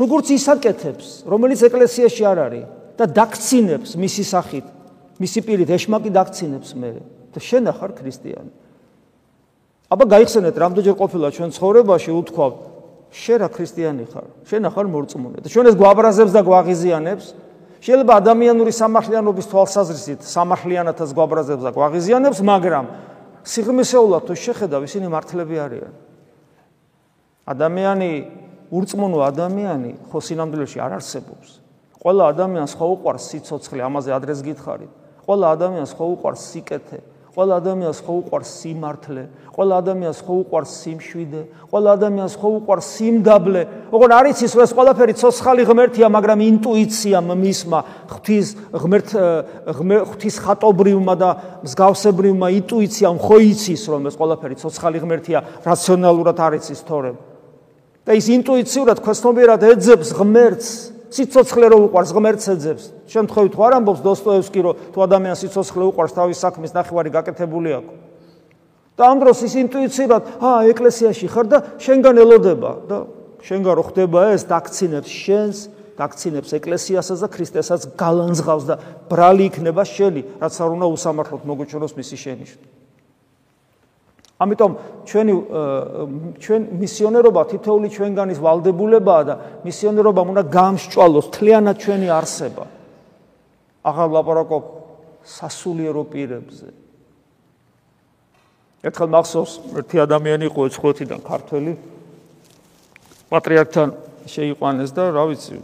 როგორც 0.00 0.32
ისაკეთებს 0.36 1.06
რომელიც 1.30 1.62
ეკლესიაში 1.70 2.22
არ 2.26 2.38
არის 2.46 2.64
და 2.98 3.04
დაქცინებს 3.14 3.94
მისი 3.94 4.24
სახით 4.26 4.66
მისი 5.22 5.40
პირით 5.46 5.70
ეშმაკი 5.78 6.10
დაქცინებს 6.10 6.70
მე 6.74 6.90
და 7.30 7.38
შენ 7.40 7.70
ახარ 7.70 7.94
ქრისტიანი 7.94 8.52
აბა 9.86 10.04
გაიხსენეთ 10.12 10.56
რამდენჯერ 10.66 10.96
ყოფილა 10.98 11.30
ჩვენ 11.30 11.50
ცხოვრებაში 11.54 12.10
უთქვა 12.10 12.46
შენ 13.16 13.38
რა 13.42 13.48
ქრისტიანი 13.54 14.04
ხარ? 14.10 14.26
შენ 14.50 14.62
ახარ 14.68 14.86
მორწმუნე. 14.90 15.38
და 15.40 15.48
ჩვენ 15.48 15.66
ეს 15.70 15.76
გვაბრაზებს 15.78 16.32
და 16.34 16.40
გვაღიზიანებს. 16.42 17.26
შეიძლება 17.86 18.14
ადამიანური 18.18 18.72
სამართლიანობის 18.74 19.46
თვალსაზრისით 19.46 20.24
სამართლიანათაც 20.26 21.10
გვაბრაზებს 21.14 21.62
და 21.62 21.70
გვაღიზიანებს, 21.70 22.38
მაგრამ 22.42 22.84
სიღრმისეულად 23.46 24.22
თუ 24.26 24.34
შეხედავ, 24.34 24.80
ისინი 24.90 25.06
მართლები 25.06 25.56
არიან. 25.62 25.92
ადამიანი, 27.46 28.10
ურწმუნო 28.74 29.18
ადამიანი 29.22 29.90
ხო 30.10 30.18
სინამდვილეში 30.18 30.78
არ 30.82 30.98
არსებობს. 30.98 31.48
ყველა 32.02 32.22
ადამიანს 32.34 32.72
ხო 32.74 32.86
უყვარს 32.98 33.24
სიცოცხლე, 33.30 33.80
ამაზე 33.86 34.10
ადრეს 34.18 34.42
გითხარით. 34.42 34.90
ყველა 35.22 35.46
ადამიანს 35.54 35.92
ხო 35.94 36.04
უყვარს 36.18 36.42
სიკეთე, 36.42 36.98
ყველა 37.36 37.56
ადამიანს 37.60 37.98
ხო 38.00 38.12
უყვარს 38.16 38.50
სიმართლე, 38.64 39.22
ყველა 39.52 39.74
ადამიანს 39.84 40.20
ხო 40.24 40.34
უყვარს 40.40 40.72
სიმშვიდე, 40.80 41.42
ყველა 41.68 41.90
ადამიანს 42.00 42.34
ხო 42.40 42.48
უყვარს 42.56 42.88
სიმდაბლე. 42.96 43.62
ოღონ 43.92 44.12
არის 44.16 44.38
ის, 44.40 44.52
ეს 44.56 44.72
ყველაფერი 44.72 45.14
ცოცხალი 45.20 45.62
ღმერთია, 45.68 46.08
მაგრამ 46.16 46.40
ინტუიცია 46.48 47.20
მისმა 47.20 47.80
ღვთის 48.08 48.48
ღმერთ 48.72 49.08
ღვთის 49.76 50.36
ხატობრივმა 50.48 51.14
და 51.20 51.30
მსგავსებრივმა 51.60 52.48
ინტუიციამ 52.56 53.16
ხო 53.20 53.36
იცის, 53.52 53.82
რომ 53.84 54.08
ეს 54.08 54.16
ყველაფერი 54.16 54.56
ცოცხალი 54.56 54.98
ღმერთია, 55.04 55.38
რაციონალურად 55.60 56.38
არის 56.40 56.72
ის 56.72 56.80
თორემ. 56.88 57.20
და 58.06 58.14
ის 58.14 58.26
ინტუიციურად 58.30 59.02
ქოსნობიერად 59.02 59.60
ეძებს 59.66 60.14
ღმერთს 60.14 60.95
სიცოცხლე 61.16 61.66
რო 61.72 61.78
უყარს 61.88 62.10
ღმერთს 62.12 62.46
ეძებს. 62.52 62.84
შემთხვევით 63.08 63.54
ხო 63.56 63.62
არ 63.66 63.74
ამბობს 63.80 64.00
დოსტოევსკი 64.04 64.60
რომ 64.66 64.74
თუ 64.92 64.98
ადამიანს 65.06 65.40
სიცოცხლე 65.42 65.84
უყარს 65.90 66.16
თავის 66.16 66.38
საქმის 66.44 66.72
ნახევარი 66.76 67.10
გაკეთებული 67.16 67.70
აქვს. 67.76 67.94
და 68.96 69.02
ამ 69.12 69.18
დროს 69.20 69.38
ის 69.44 69.54
ინტუიციურად, 69.60 70.22
აა 70.40 70.60
ეკლესიაში 70.72 71.26
ხარ 71.28 71.46
და 71.52 71.58
შენგან 71.76 72.16
ელოდება 72.16 72.70
და 72.88 72.98
შენგან 73.44 73.74
რო 73.76 73.84
ხდება 73.92 74.20
ეს 74.32 74.42
დაქცინებს 74.48 75.10
შენს, 75.12 75.56
დაქცინებს 76.00 76.50
ეკლესიასაც 76.56 77.18
და 77.20 77.28
ქრისტესაც 77.28 77.80
გალანძღავს 77.96 78.64
და 78.68 78.74
ბრალი 79.08 79.52
იქნება 79.52 79.84
შენი, 79.84 80.22
რაც 80.40 80.54
არ 80.56 80.70
უნდა 80.76 80.86
უსამართლოდ 80.96 81.42
მოგუჩვენოს 81.44 81.92
მისი 81.96 82.16
შენიშვნა. 82.24 82.75
ამიტომ 84.36 84.72
ჩვენი 85.08 85.34
ჩვენ 86.44 86.62
მისიონერობა 86.76 87.42
თითოეული 87.56 87.88
ჩვენგანის 87.88 88.38
ვალდებულებაა 88.44 89.22
და 89.24 89.34
მისიონერობამ 89.64 90.28
უნდა 90.36 90.42
გამსჭვალოს 90.52 91.26
თლიანად 91.32 91.76
ჩვენი 91.80 92.08
არსება. 92.12 92.64
ახალ 93.86 94.08
ლაპარაკობ 94.12 94.64
სასულიერო 95.24 96.02
პირებზე. 96.12 96.68
ერთხელ 98.84 99.08
მახსოვს 99.16 99.52
ერთი 99.80 99.96
ადამიანი 100.04 100.44
იყო 100.52 100.60
ეცხოთიდან 100.68 101.20
ქართველი 101.24 101.72
პატრიარქთან 103.32 103.88
შეიყვანეს 104.30 104.90
და 104.94 105.04
რა 105.16 105.24
ვიცი 105.32 105.58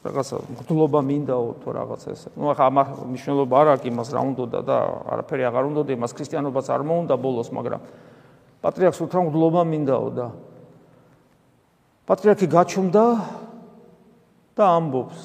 რაღაცა 0.00 0.36
მგდლობა 0.48 1.00
მინდაო 1.04 1.48
თუ 1.60 1.68
რაღაცა 1.76 2.08
ესე. 2.16 2.28
ნუ 2.32 2.44
ახლა 2.56 2.64
ამ 2.72 2.78
მნიშვნელობა 3.12 3.54
არ 3.60 3.68
აქვს 3.76 3.84
იმას 3.90 4.08
რა 4.16 4.20
უნდა 4.32 4.60
და 4.64 4.76
არაფერი 5.12 5.42
აღარ 5.44 5.64
უნდა 5.68 5.80
და 5.84 5.90
იმას 5.92 6.12
ქრისტიანობაც 6.16 6.66
არ 6.72 6.82
მოუნდა 6.88 7.14
ბოლოს, 7.20 7.48
მაგრამ 7.52 7.80
პატრიარქს 8.64 9.00
უთხრა 9.04 9.20
მგდლობა 9.28 9.60
მინდაო 9.60 10.08
და 10.16 10.26
პატრიარქი 12.08 12.46
გაჩუმდა 12.48 13.04
და 14.56 14.64
ამბობს 14.80 15.20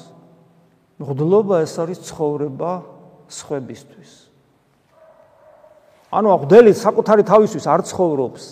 მგდლობა 1.00 1.54
ეს 1.64 1.74
არის 1.80 1.98
ცხოვრება 2.08 2.72
სხვებისთვის. 3.32 4.10
ანუ 6.12 6.28
აღდელი 6.36 6.72
საკუთარი 6.76 7.22
თავისთვის 7.24 7.64
არ 7.64 7.80
ცხოვრობს. 7.88 8.44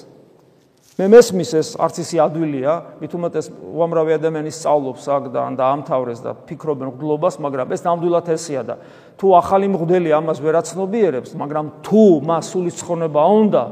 მე 0.94 1.08
მესმის 1.10 1.50
ეს 1.58 1.68
არც 1.74 1.96
ისე 2.04 2.20
ადვილია, 2.22 2.74
მით 3.02 3.14
უმეტეს 3.18 3.48
უამრავი 3.50 4.14
ადამიანი 4.14 4.50
სწავლობს 4.54 5.08
აქ 5.10 5.24
და 5.34 5.40
ან 5.42 5.56
დაამთავრეს 5.58 6.20
და 6.22 6.34
ფიქრობენ 6.46 6.92
მგლობას, 6.94 7.38
მაგრამ 7.42 7.74
ეს 7.74 7.82
ნამდვილად 7.82 8.30
ესეა 8.30 8.62
და 8.62 8.76
თუ 9.18 9.26
ახალი 9.34 9.66
მღვდელი 9.74 10.14
ამას 10.14 10.38
ვერ 10.38 10.54
აცნობიერებს, 10.62 11.34
მაგრამ 11.34 11.66
თუ 11.82 12.04
მას 12.22 12.44
სულის 12.54 12.78
ცხონება 12.78 13.22
უნდა, 13.26 13.62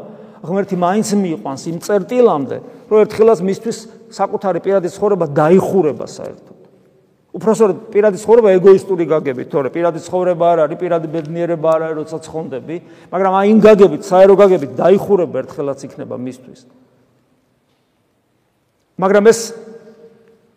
ღმერთი 0.43 0.77
მაინც 0.83 1.09
მიიყვანს 1.23 1.63
იმ 1.71 1.77
წერტილამდე, 1.87 2.57
რომ 2.91 2.99
ერთხელაც 3.07 3.39
მისთვის 3.39 3.79
საკუთარი 4.11 4.59
პირადი 4.67 4.89
ცხოვრება 4.91 5.27
დაიხურება 5.31 6.07
საერთოდ. 6.11 6.59
უпроსორ 7.39 7.71
პირადი 7.95 8.19
ცხოვრება 8.19 8.51
ეგოისტური 8.59 9.07
გაგებით, 9.07 9.47
თორე 9.47 9.71
პირადი 9.71 10.03
ცხოვრება 10.05 10.45
არ 10.53 10.59
არის, 10.67 10.79
პირადი 10.83 11.07
ბედნიერება 11.07 11.69
არ 11.71 11.81
არის, 11.87 11.97
როცა 12.03 12.17
ცხონდები, 12.27 12.77
მაგრამ 13.15 13.33
აი 13.39 13.47
იმ 13.55 13.59
გაგებით, 13.63 14.03
საერო 14.05 14.35
გაგებით 14.37 14.73
დაიხურება 14.77 15.37
ერთხელაც 15.47 15.79
იქნება 15.87 16.19
მისთვის. 16.19 16.61
მაგრამ 18.99 19.27
ეს 19.33 19.41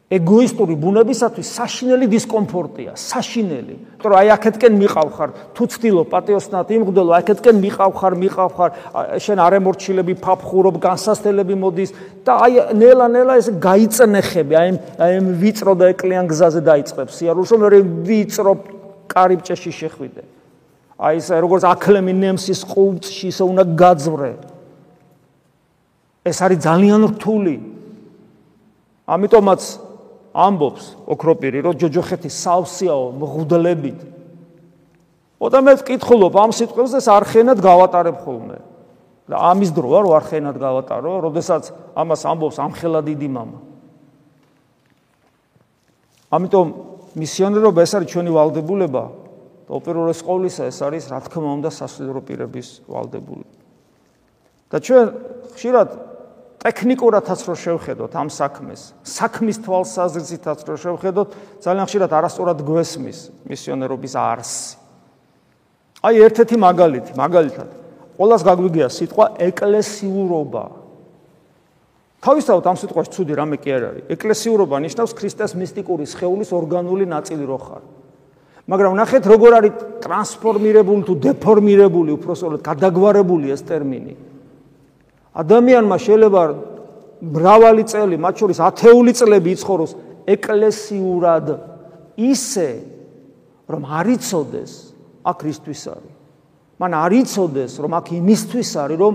ეგოისტური 0.06 0.76
ბუნებისათვის 0.78 1.48
საშინელი 1.50 2.08
დისკომფორტია, 2.14 2.94
საშინელი. 2.94 3.76
იმიტომ 3.76 4.06
რომ 4.06 4.18
აი 4.22 4.30
აქეთკენ 4.36 4.74
მიყავხარ, 4.78 5.30
თუ 5.58 5.64
ცდილო 5.66 6.04
პატიოსნად 6.14 6.70
იმღდელო, 6.78 7.12
აქეთკენ 7.26 7.56
მიყავხარ, 7.66 8.14
მიყავხარ, 8.22 8.70
შენ 9.18 9.38
არ 9.42 9.54
ემორჩილები, 9.58 10.14
ფაფხურობ, 10.22 10.78
განსასწრებელი 10.86 11.58
მოდის 11.58 11.92
და 12.22 12.32
აი 12.38 12.54
ნელა-ნელა 12.78 13.34
ეს 13.42 13.48
გაიწნეხები, 13.58 14.54
აი 14.62 14.70
აი 15.02 15.14
ვიწრო 15.42 15.74
და 15.74 15.86
ეკლიან 15.90 16.30
გზაზე 16.30 16.62
დაიწყებს 16.70 17.14
სიარულს, 17.18 17.50
რომ 17.50 17.60
მე 17.66 17.80
ვიწრო 18.06 18.54
კარიბჭეში 19.10 19.72
შეხვიდე. 19.74 20.24
აი 21.02 21.16
ეს 21.18 21.28
როგორც 21.34 21.64
აკლემი 21.66 22.14
ნემსის 22.14 22.62
ყურძში 22.62 23.34
ისე 23.34 23.44
უნდა 23.44 23.64
გაძვრე. 23.74 24.32
ეს 26.30 26.38
არის 26.46 26.60
ძალიან 26.62 27.02
რთული. 27.10 27.75
ამიტომაც 29.11 29.63
ამბობს 30.31 30.85
ოქროპირი, 31.11 31.59
რომ 31.67 31.75
ჯოჯოხეთი 31.75 32.31
სავსეაო 32.31 33.07
მღვდლებით. 33.19 34.01
ოდა 35.41 35.59
მე 35.65 35.73
ვკითხულობ 35.83 36.35
ამ 36.37 36.51
სიტყვებს 36.55 36.95
ეს 37.01 37.07
არხენად 37.11 37.59
გავატარებ 37.59 38.17
ხოლმე. 38.23 38.59
და 39.31 39.39
ამის 39.55 39.71
დრო 39.71 39.91
არ 39.95 40.07
არხენად 40.19 40.57
გავატარო, 40.59 41.23
როდესაც 41.23 41.71
ამას 41.95 42.21
ამბობს 42.27 42.59
ამხელა 42.59 43.01
დიდი 43.07 43.29
мама. 43.31 43.59
ამიტომ 46.35 46.67
მისიონერობა 47.15 47.79
ეს 47.83 47.93
არის 47.95 48.11
ჩვენი 48.11 48.31
ვალდებულება. 48.35 49.05
და 49.71 49.73
უპირველეს 49.79 50.21
ყოვლისა 50.27 50.67
ეს 50.67 50.79
არის 50.83 51.05
რა 51.15 51.19
თქმა 51.31 51.51
უნდა 51.63 51.71
სასულიერო 51.71 52.21
პირების 52.27 52.69
ვალდებულება. 52.91 53.55
და 54.71 54.77
ჩვენ 54.83 55.07
ხშირად 55.55 55.89
ტექნიკურათაც 56.66 57.46
რო 57.46 57.56
შევხედოთ 57.62 58.12
ამ 58.18 58.30
საქმეს, 58.34 58.98
საქმის 59.06 59.58
თვალსაზრისითაც 59.62 60.66
რო 60.66 60.76
შევხედოთ, 60.82 61.30
ძალიან 61.62 61.86
ხშირად 61.86 62.12
არასწორად 62.18 62.60
გვესმის 62.66 63.20
მისიონერობის 63.46 64.14
არსი. 64.18 64.82
აი 66.02 66.16
ერთ-ერთი 66.26 66.58
მაგალითი, 66.58 67.12
მაგალითად, 67.22 67.70
ყოველას 68.18 68.42
გაგვიგია 68.50 68.88
სიტყვა 68.90 69.26
ეკლესიურობა. 69.46 70.64
თავისთავად 72.26 72.66
ამ 72.66 72.78
სიტყვაში 72.82 73.12
ცუდი 73.14 73.34
რამე 73.38 73.58
კი 73.62 73.70
არ 73.70 73.84
არის. 73.86 74.04
ეკლესიურობა 74.10 74.76
ნიშნავს 74.90 75.12
ქრისტეს 75.14 75.52
მისტიკური 75.54 76.06
სხეულის 76.10 76.50
ორგანული 76.50 77.06
ნაწილი 77.06 77.46
რო 77.46 77.60
ხარ. 77.62 77.84
მაგრამ 78.66 78.94
ნახეთ 78.98 79.24
როგორ 79.30 79.52
არის 79.62 79.74
ტრანსფორმირებული 80.02 81.02
თუ 81.06 81.14
დეფორმირებული, 81.30 82.10
უბრალოდ 82.18 82.62
გადაგვარებული 82.66 83.54
ეს 83.54 83.62
ტერმინი. 83.62 84.35
ადამიანმა 85.36 85.98
შეიძლება 86.00 86.44
მრავალი 87.20 87.84
წელი, 87.92 88.16
მათ 88.20 88.36
შორის 88.40 88.60
ათეული 88.64 89.12
წლები 89.16 89.50
იცხოვროს 89.56 89.92
ეკლესიურად 90.32 91.46
ისე, 92.16 92.70
რომ 93.68 93.82
არიწოდეს 94.00 94.72
აქ 95.26 95.36
ქრისტეს 95.42 95.84
არის. 95.92 96.14
მან 96.80 96.92
არიწოდეს, 96.92 97.74
რომ 97.84 97.92
აქ 98.00 98.08
იმისთვის 98.20 98.70
არის, 98.84 98.98
რომ 99.00 99.14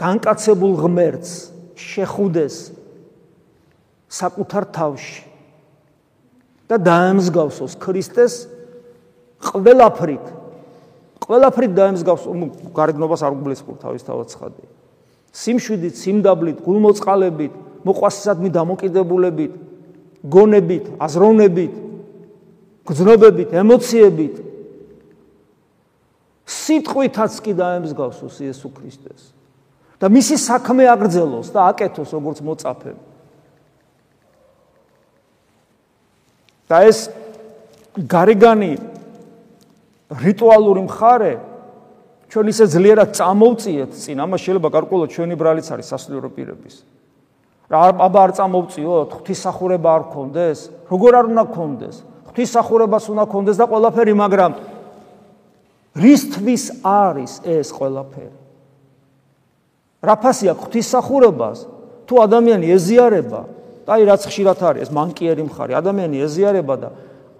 განკაცებულ 0.00 0.72
ღმერთს 0.80 1.30
შეხუდეს 1.76 2.56
საკუთარ 4.08 4.64
თავში 4.72 5.22
და 6.68 6.76
დაემსგავსოს 6.80 7.76
ქრისტეს 7.80 8.34
ყველაფრით. 9.40 10.24
ყველაფრით 11.20 11.72
დაემსგავსოს, 11.76 12.32
გარეგნობას 12.74 13.20
არ 13.24 13.32
გულისხმობ 13.40 13.76
თავის 13.80 14.02
თავად 14.04 14.26
ცხადია. 14.32 14.79
სიმშვიდით, 15.30 15.94
სიმდაბლით, 15.96 16.62
გულმოწყალებით, 16.64 17.52
მოყვასისადმი 17.86 18.50
დამოკიდებულებით, 18.54 19.52
გონებით, 20.26 20.88
აზროვნებით, 21.00 21.74
გზნობებით, 22.90 23.52
ემოციებით 23.62 24.40
სიტყვითაც 26.50 27.36
კი 27.44 27.52
დაემსგავსოს 27.54 28.40
იესო 28.42 28.70
ქრისტეს 28.74 29.30
და 30.02 30.08
მისი 30.10 30.36
საქმე 30.40 30.88
აგრძელოს 30.90 31.52
და 31.54 31.68
აკეთოს 31.70 32.10
როგორც 32.16 32.42
მოწაფე. 32.42 32.92
და 36.70 36.86
ეს 36.86 37.10
გარეგანი 37.98 38.78
რიტუალური 40.22 40.86
მხარე 40.86 41.32
ჩვენ 42.30 42.46
ისე 42.46 42.64
ძლიერად 42.70 43.10
წამოვწიეთ 43.18 43.90
წინ. 43.90 44.16
ამას 44.22 44.40
შეიძლება 44.46 44.68
გარკვეულო 44.70 45.06
ჩვენი 45.10 45.34
ბრალიც 45.34 45.66
არის 45.74 45.86
სასულიერო 45.90 46.30
პირების. 46.30 46.74
რა 47.66 47.80
აბა 48.06 48.20
არ 48.22 48.32
წამოვწიოთ 48.38 49.10
ღვთისახურება 49.18 49.88
არ 49.90 50.02
გქონდეს. 50.10 50.58
როგორ 50.90 51.12
არ 51.18 51.26
უნდა 51.34 51.44
გქონდეს? 51.50 51.96
ღვთისახურებას 52.30 53.04
უნდა 53.10 53.24
გქონდეს 53.26 53.56
და 53.58 53.66
ყველაფერი 53.66 54.14
მაგრამ 54.14 54.52
რისთვის 55.98 56.64
არის 56.86 57.32
ეს 57.42 57.68
ყველაფერი. 57.74 58.36
რა 60.06 60.14
ფასი 60.22 60.44
აქვს 60.54 60.62
ღვთისახურებას? 60.62 61.58
თუ 62.06 62.14
ადამიანი 62.26 62.66
ეზიარება 62.78 63.42
აი 63.90 64.02
რაც 64.06 64.22
ხშირად 64.30 64.58
არის 64.62 64.82
ეს 64.86 64.90
მანკიერი 64.94 65.42
მხარე 65.50 65.74
ადამიანი 65.82 66.22
ეზიარება 66.22 66.74
და 66.78 66.88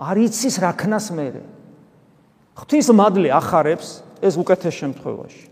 არ 0.03 0.17
იცის 0.27 0.55
რა 0.59 0.75
ქნას 0.75 1.07
მერე. 1.15 1.43
ღვთის 2.59 2.91
მადლი 2.91 3.31
ახარებს 3.31 4.03
ეს 4.23 4.35
უკეთეს 4.37 4.75
შემთხვევაში. 4.75 5.45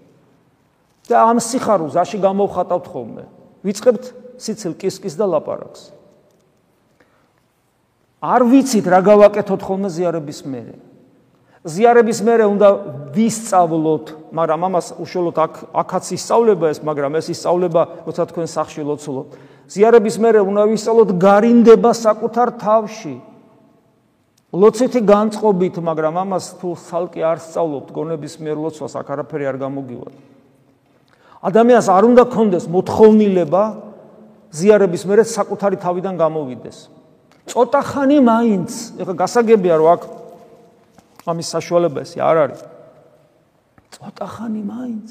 და 1.09 1.25
ამ 1.25 1.41
სიხარულს 1.41 1.97
აში 1.97 2.21
გამოვხატავთ 2.21 2.87
ხოლმე. 2.93 3.25
ვიწყებთ 3.65 4.05
სიცილ 4.37 4.73
კისკის 4.77 5.17
და 5.17 5.25
ლაპარაკს. 5.25 5.97
არ 8.21 8.43
ვიცით 8.45 8.87
რა 8.93 9.01
გავაკეთოთ 9.09 9.61
ხოლმე 9.65 9.89
ზიარების 9.89 10.41
მერე. 10.45 10.77
ზიარების 11.65 12.19
მერე 12.23 12.45
უნდა 12.45 12.69
ვისწავლოთ 13.17 14.07
მაგრამ 14.37 14.61
ამას 14.69 14.87
უშუალოდ 15.01 15.37
აქ 15.43 15.55
აქაც 15.75 16.05
ისწავლება 16.13 16.67
ეს 16.71 16.79
მაგრამ 16.85 17.13
ეს 17.19 17.27
ისწავლება 17.35 17.83
როცა 18.05 18.23
თქვენ 18.29 18.47
სახში 18.47 18.83
ლოცულობთ. 18.85 19.31
ზიარების 19.69 20.17
მერე 20.21 20.41
უნდა 20.45 20.63
ვისწავლოთ 20.77 21.11
გარინდება 21.17 21.91
საკუთარ 21.97 22.49
თავში 22.61 23.17
ლოცვითი 24.49 25.01
განწყობით, 25.05 25.77
მაგრამ 25.85 26.15
ამას 26.25 26.57
თუ 26.57 26.73
სალკი 26.73 27.21
არ 27.21 27.39
სწავლობთ 27.45 27.89
გონების 27.93 28.35
მიერ 28.41 28.57
ლოცვას, 28.57 28.93
აქ 28.97 29.09
არაფერი 29.13 29.45
არ 29.45 29.57
გამოგივათ. 29.61 30.15
ადამიანს 31.45 31.89
არ 31.93 32.05
უნდა 32.09 32.25
კონდეს 32.33 32.65
მოთხოვნილება 32.73 33.63
ზიარების 34.49 35.03
მერე 35.05 35.23
საკუთარი 35.29 35.77
თავიდან 35.77 36.15
გამოვიდეს. 36.17 36.79
ცოტა 37.49 37.81
ხანი 37.93 38.19
მაინც, 38.25 38.71
ეხლა 38.97 39.15
გასაგებია 39.21 39.75
რომ 39.77 39.89
აქ 39.93 40.03
ამის 41.29 41.49
საშუალება 41.53 41.99
ესე 42.09 42.19
არ 42.25 42.37
არის. 42.49 42.61
ცოტა 43.93 44.27
ხანი 44.33 44.63
მაინც. 44.65 45.09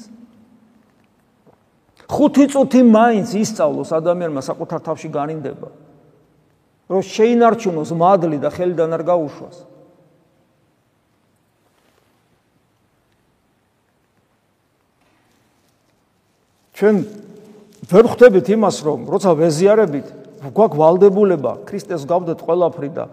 ხუთი 2.10 2.44
წუთი 2.50 2.80
მაინც 2.82 3.28
ისწავლოს 3.38 3.90
ადამიანმა 3.94 4.42
საკუთარ 4.42 4.80
თავში 4.82 5.08
განინდება. 5.14 5.68
რომ 6.88 7.00
შეინარჩუნოს 7.04 7.90
მადლი 7.92 8.38
და 8.40 8.48
ხელიდან 8.48 8.90
არ 8.96 9.02
გაუშვას. 9.04 9.56
ჩვენ 16.78 16.96
ვერ 17.90 18.04
ხვდებით 18.06 18.46
იმას, 18.54 18.76
რომ 18.86 19.00
როცა 19.10 19.30
ვეზიარებით, 19.34 20.06
გვაქვს 20.54 20.78
ვალდებულება 20.78 21.52
ქრისტეს 21.66 22.06
გავდეთ 22.06 22.38
ყველაფრი 22.46 22.90
და 22.94 23.04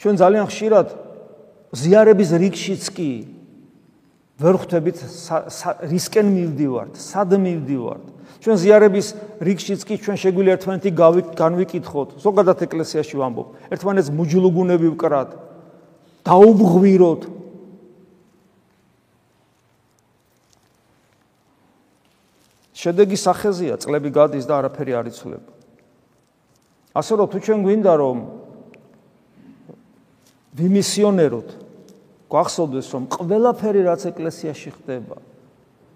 ჩვენ 0.00 0.14
ძალიან 0.20 0.46
ხშირად 0.48 0.88
ზიარების 1.76 2.30
რიგშიც 2.40 2.84
კი 2.96 3.10
ვერ 4.40 4.56
ხვდებით 4.56 4.98
რისკენ 5.92 6.26
მივდივართ, 6.32 6.96
სად 6.96 7.36
მივდივართ. 7.38 8.04
ჩვენ 8.44 8.56
ზიარების 8.60 9.06
რიგშიც 9.40 9.80
კი 9.88 9.96
ჩვენ 10.04 10.16
შეგვიძლია 10.20 10.54
ერთმანეთი 10.60 10.90
განვიკითხოთ. 11.32 12.08
ზოგადად 12.20 12.58
ეკლესიაში 12.68 13.16
ვამბობ, 13.16 13.48
ერთმანეთს 13.72 14.12
მუჯლუგუნები 14.12 14.88
ვკრათ, 14.92 15.30
დაუბღვიროთ. 16.28 17.22
შედეგი 22.84 23.16
სახეზია, 23.16 23.80
წლები 23.80 24.12
გადის 24.12 24.44
და 24.44 24.60
არაფერი 24.60 24.92
არ 24.92 25.08
იცვლება. 25.08 25.50
ასე 26.92 27.12
რომ 27.16 27.26
თუ 27.32 27.38
ჩვენ 27.48 27.60
გვინდა 27.64 27.92
რომ 27.96 28.18
ვიმისიონეროთ, 30.52 31.48
გვახსოვდეს 32.28 32.86
რომ 32.92 33.02
ყველაფერი 33.08 33.80
რაც 33.88 34.02
ეკლესიაში 34.12 34.68
ხდება, 34.76 35.16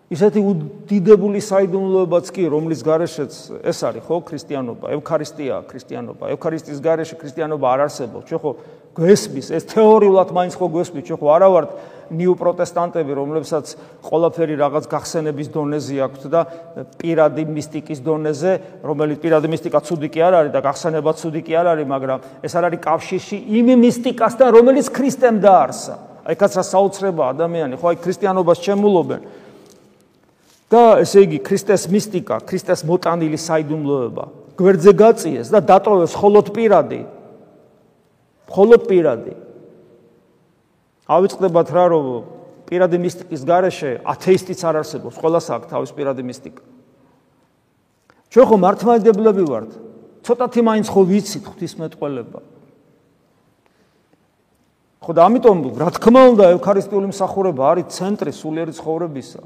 ისეთი 0.08 0.40
უდიდებული 0.40 1.40
საიდუმლოებაც 1.44 2.30
კი 2.32 2.48
რომლის 2.48 2.80
გარეშეც 2.80 3.32
ეს 3.60 3.78
არის 3.84 4.06
ხო 4.08 4.16
ქრისტიანობა 4.24 4.92
ევქარისტია 4.96 5.58
ქრისტიანობა. 5.68 6.30
ევქარისტიის 6.32 6.80
გარეშე 6.80 7.16
ქრისტიანობა 7.20 7.66
არ 7.68 7.80
არსებობს. 7.84 8.24
ჩვენ 8.24 8.40
ხო 8.40 8.50
გვესმის 8.96 9.46
ეს 9.52 9.64
თეორიულად 9.68 10.28
მაინც 10.32 10.54
ხო 10.56 10.66
გვესმის. 10.72 11.04
ჩვენ 11.04 11.18
ხო 11.20 11.28
არა 11.28 11.48
ვართ 11.52 11.70
ნიუ 12.08 12.34
პროტესტანტები 12.40 13.12
რომლებსაც 13.20 13.66
ყველაფერი 14.00 14.54
რაღაც 14.56 14.84
გახსენების 14.88 15.48
დონეზე 15.52 15.96
აქვთ 16.08 16.22
და 16.32 16.40
პირადი 16.96 17.44
მისტიკის 17.52 18.00
დონეზე 18.00 18.52
რომელიც 18.80 19.18
პირადი 19.20 19.48
მისტიკა 19.52 19.80
ცუდი 19.84 20.08
კი 20.08 20.20
არ 20.24 20.34
არის 20.40 20.52
და 20.56 20.60
გახსენება 20.64 21.12
ცუდი 21.20 21.40
კი 21.44 21.52
არ 21.52 21.66
არის 21.76 21.84
მაგრამ 21.84 22.18
ეს 22.48 22.52
არ 22.56 22.64
არის 22.72 22.80
კავშირში 22.80 23.36
იმ 23.60 23.66
მისტიკასთან 23.76 24.48
რომელიც 24.56 24.88
ქრისტემ 24.88 25.36
დაარსა. 25.36 25.94
აი 26.24 26.34
კაცრა 26.40 26.64
საოცრება 26.64 27.22
ადამიანი 27.36 27.76
ხო 27.76 27.86
აი 27.92 27.96
ქრისტიანობას 28.00 28.58
ჩემულობენ 28.64 29.20
და 30.69 31.01
ესე 31.03 31.25
იგი 31.27 31.39
ქრისტეს 31.45 31.89
მისტიკა, 31.91 32.41
ქრისტეს 32.47 32.81
მოტანილი 32.87 33.37
საიდუმლოება 33.37 34.25
გვერდზე 34.57 34.93
გაწიეს 34.93 35.49
და 35.49 35.59
დატოვეს 35.65 36.13
холод 36.13 36.53
პირადი. 36.53 37.01
холод 38.49 38.85
პირადი. 38.85 39.33
ავიწყდებათ 41.09 41.67
რა 41.73 41.85
რომ 41.89 42.05
პირადი 42.69 42.97
მისტიკის 43.01 43.41
garaშე 43.43 43.91
ათეისტიც 44.05 44.59
არ 44.61 44.75
არსებობს, 44.81 45.17
ყველას 45.17 45.45
აქვს 45.57 45.69
თავის 45.73 45.91
პირადი 45.97 46.23
მისტიკა. 46.23 46.63
ჩვენ 48.29 48.45
ხო 48.49 48.57
მართლმადიდებლები 48.61 49.43
ვართ. 49.49 49.71
ცოტათი 50.23 50.61
მაინც 50.63 50.87
ხო 50.87 51.01
ვიცით 51.09 51.43
ღვთისმეტყველება. 51.49 52.39
ხო 55.03 55.11
და 55.11 55.21
ამიტომ 55.27 55.57
რა 55.81 55.89
თქმა 55.97 56.21
უნდა 56.31 56.43
ევქარისტიული 56.55 57.11
მსახურება 57.11 57.63
არის 57.73 57.91
ცენტრი 57.91 58.31
სულიერი 58.31 58.73
ცხოვრებისა. 58.79 59.41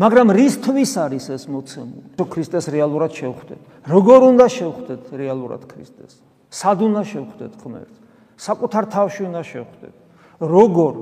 მაგრამ 0.00 0.32
რისთვის 0.32 0.92
არის 0.96 1.24
ეს 1.28 1.44
მოცემული? 1.44 2.16
თუ 2.16 2.24
ქრისტეს 2.24 2.66
რეალურად 2.72 3.12
შევხვდეთ. 3.12 3.60
როგორ 3.84 4.20
უნდა 4.32 4.46
შევხვდეთ 4.48 5.02
რეალურად 5.12 5.62
ქრისტეს? 5.68 6.12
სად 6.48 6.78
უნდა 6.88 7.02
შევხვდეთ 7.04 7.52
ღმერთს? 7.60 7.96
საკუთარ 8.40 8.84
თავში 8.88 9.22
უნდა 9.28 9.42
შევხვდეთ. 9.44 9.94
როგორ? 10.40 10.94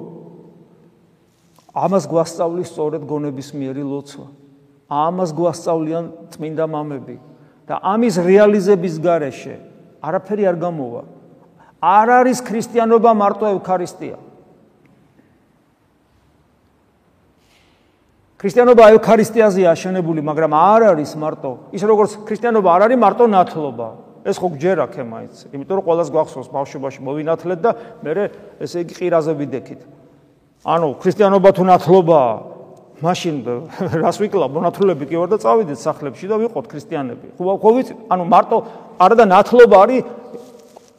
ამას 1.78 2.04
გვასწავლის 2.10 2.68
სწორედ 2.74 3.02
გონების 3.06 3.48
მიერი 3.54 3.84
ლოცვა. 3.86 4.26
ამას 4.90 5.30
გვასწავლიან 5.30 6.04
წმინდა 6.34 6.64
მამები 6.66 7.16
და 7.70 7.78
ამის 7.78 8.14
რეალიზების 8.18 8.94
გარეშე 8.98 9.54
არაფერი 10.02 10.44
არ 10.48 10.56
გამოვა. 10.58 11.02
არ 11.78 12.08
არის 12.18 12.38
ქრისტიანობა 12.42 13.10
მარტო 13.14 13.46
ევქარისტია. 13.54 14.18
ქრისტიანობა 18.38 18.84
ევქარისტიაზე 18.94 19.64
აშენებული, 19.66 20.22
მაგრამ 20.22 20.52
არ 20.54 20.82
არის 20.94 21.12
მარტო. 21.18 21.50
ის 21.74 21.82
როგორც 21.82 22.10
ქრისტიანობა 22.22 22.68
არ 22.70 22.82
არის 22.86 22.98
მარტო 23.02 23.24
ნათლობა. 23.34 23.88
ეს 24.22 24.36
ხო 24.38 24.48
გჯერა 24.54 24.86
ხე 24.94 25.02
მაინც. 25.02 25.34
იმიტომ 25.50 25.74
რომ 25.78 25.84
ყოველას 25.88 26.08
გვახსოვს 26.14 26.48
ბავშვობაში 26.54 27.00
მოვინათლეთ 27.02 27.58
და 27.58 27.70
მე 27.98 28.30
ესე 28.62 28.86
იგი 28.86 28.94
ყირაზე 28.94 29.32
ვიდექით. 29.42 29.80
ანუ 30.62 30.88
ქრისტიანობა 31.02 31.50
თუ 31.50 31.62
ნათლობაა, 31.66 32.32
მაშინ 33.02 33.34
რას 34.06 34.16
ვიკლა 34.22 34.46
მონათლულები 34.54 35.04
კი 35.06 35.16
ვარ 35.18 35.28
და 35.34 35.38
წავიდეთ 35.42 35.78
სახლებში 35.82 36.26
და 36.30 36.36
ვიყოთ 36.38 36.66
ქრისტიანები. 36.70 37.26
ხო 37.38 37.54
ხო 37.58 37.70
ვიცი, 37.74 37.92
ანუ 38.06 38.22
მარტო 38.22 38.56
არა 39.02 39.14
და 39.18 39.24
ნათლობა 39.34 39.76
არის 39.82 40.00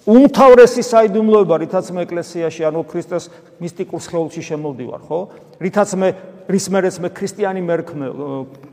უმთავრესი 0.10 0.84
საიდუმლოება, 0.86 1.56
რითაც 1.62 1.91
მე 1.93 2.06
ეკლესიაში, 2.08 2.65
ანუ 2.65 2.82
ქრისტეს 2.89 3.30
მისტიკურ 3.62 4.02
სხეულში 4.02 4.41
შემოვდივარ, 4.50 5.02
ხო? 5.06 5.19
რითაც 5.62 5.89
მე 6.02 6.10
რის 6.50 6.65
მერეც 6.74 6.95
მე 7.04 7.10
ქრისტიანი 7.13 7.62
მერქმე 7.62 8.08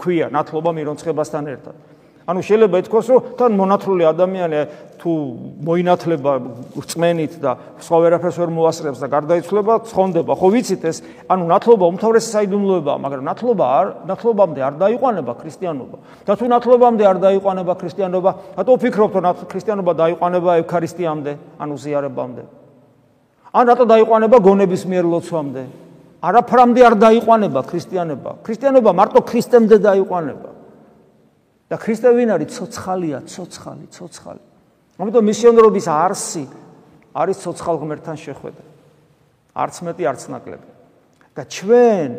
ქვია 0.00 0.30
ნათლობა 0.32 0.72
მირონცხებასთან 0.80 1.50
ერთად. 1.52 1.76
ანუ 2.26 2.40
შეიძლება 2.42 2.76
ითქვას, 2.82 3.06
რომ 3.06 3.20
თან 3.38 3.52
მონათლული 3.54 4.02
ადამიანი 4.10 4.58
თუ 4.98 5.10
მოინათლება 5.62 6.32
რწმენით 6.74 7.32
და 7.38 7.50
სხვა 7.78 7.96
ვერაფერს 8.02 8.38
ვერ 8.42 8.50
მოასწრებს 8.50 8.98
და 8.98 9.06
გარდაიცვლება, 9.14 9.74
ცხონდება. 9.86 10.32
ხო 10.34 10.48
ვიცით 10.50 10.82
ეს? 10.90 10.96
ანუ 11.30 11.44
ნათლობა 11.46 11.84
უმთავრესი 11.86 12.28
საიდუმლოებაა, 12.34 12.98
მაგრამ 12.98 13.22
ნათლობა 13.30 13.64
არ 13.78 13.86
ნათლობამდე 14.10 14.60
არ 14.66 14.74
დაიყვანება 14.82 15.32
ქრისტიანობა. 15.38 15.96
და 16.26 16.32
თუ 16.34 16.44
ნათლობამდე 16.50 17.02
არ 17.06 17.18
დაიყვანება 17.22 17.72
ქრისტიანობა, 17.78 18.30
რატო 18.58 18.72
ვფიქრობთ, 18.74 19.14
რომ 19.22 19.46
ქრისტიანობა 19.46 19.92
დაიყვანება 19.94 20.50
ევქარისტიამდე, 20.66 21.32
ანუ 21.62 21.74
ზიარებამდე? 21.78 22.42
ან 23.54 23.64
რატო 23.70 23.84
დაიყვანება 23.86 24.36
გონების 24.42 24.82
მიერ 24.90 25.04
ლოცვამდე? 25.14 25.62
არაფრამდე 26.26 26.80
არ 26.82 26.94
დაიყვანება 26.98 27.60
ქრისტიანობა. 27.70 28.30
ქრისტიანობა 28.42 28.90
მარტო 28.90 29.20
ქრისტემდე 29.22 29.76
დაიყვანება. 29.78 30.55
და 31.66 31.76
ქრისტე 31.76 32.10
ვინ 32.14 32.30
არის? 32.36 32.48
ცოცხალია, 32.56 33.18
ცოცხალი, 33.26 33.86
ცოცხალი. 33.90 34.42
ამიტომ 34.96 35.24
მისიონერობის 35.26 35.86
არსი 35.90 36.44
არის 37.16 37.36
ცოცხალ 37.42 37.76
ღმერთთან 37.82 38.16
შეხვედრა. 38.16 38.66
არც 39.56 39.76
მეტი, 39.82 40.02
არც 40.06 40.22
ნაკლები. 40.30 40.68
და 41.36 41.42
ჩვენ 41.44 42.10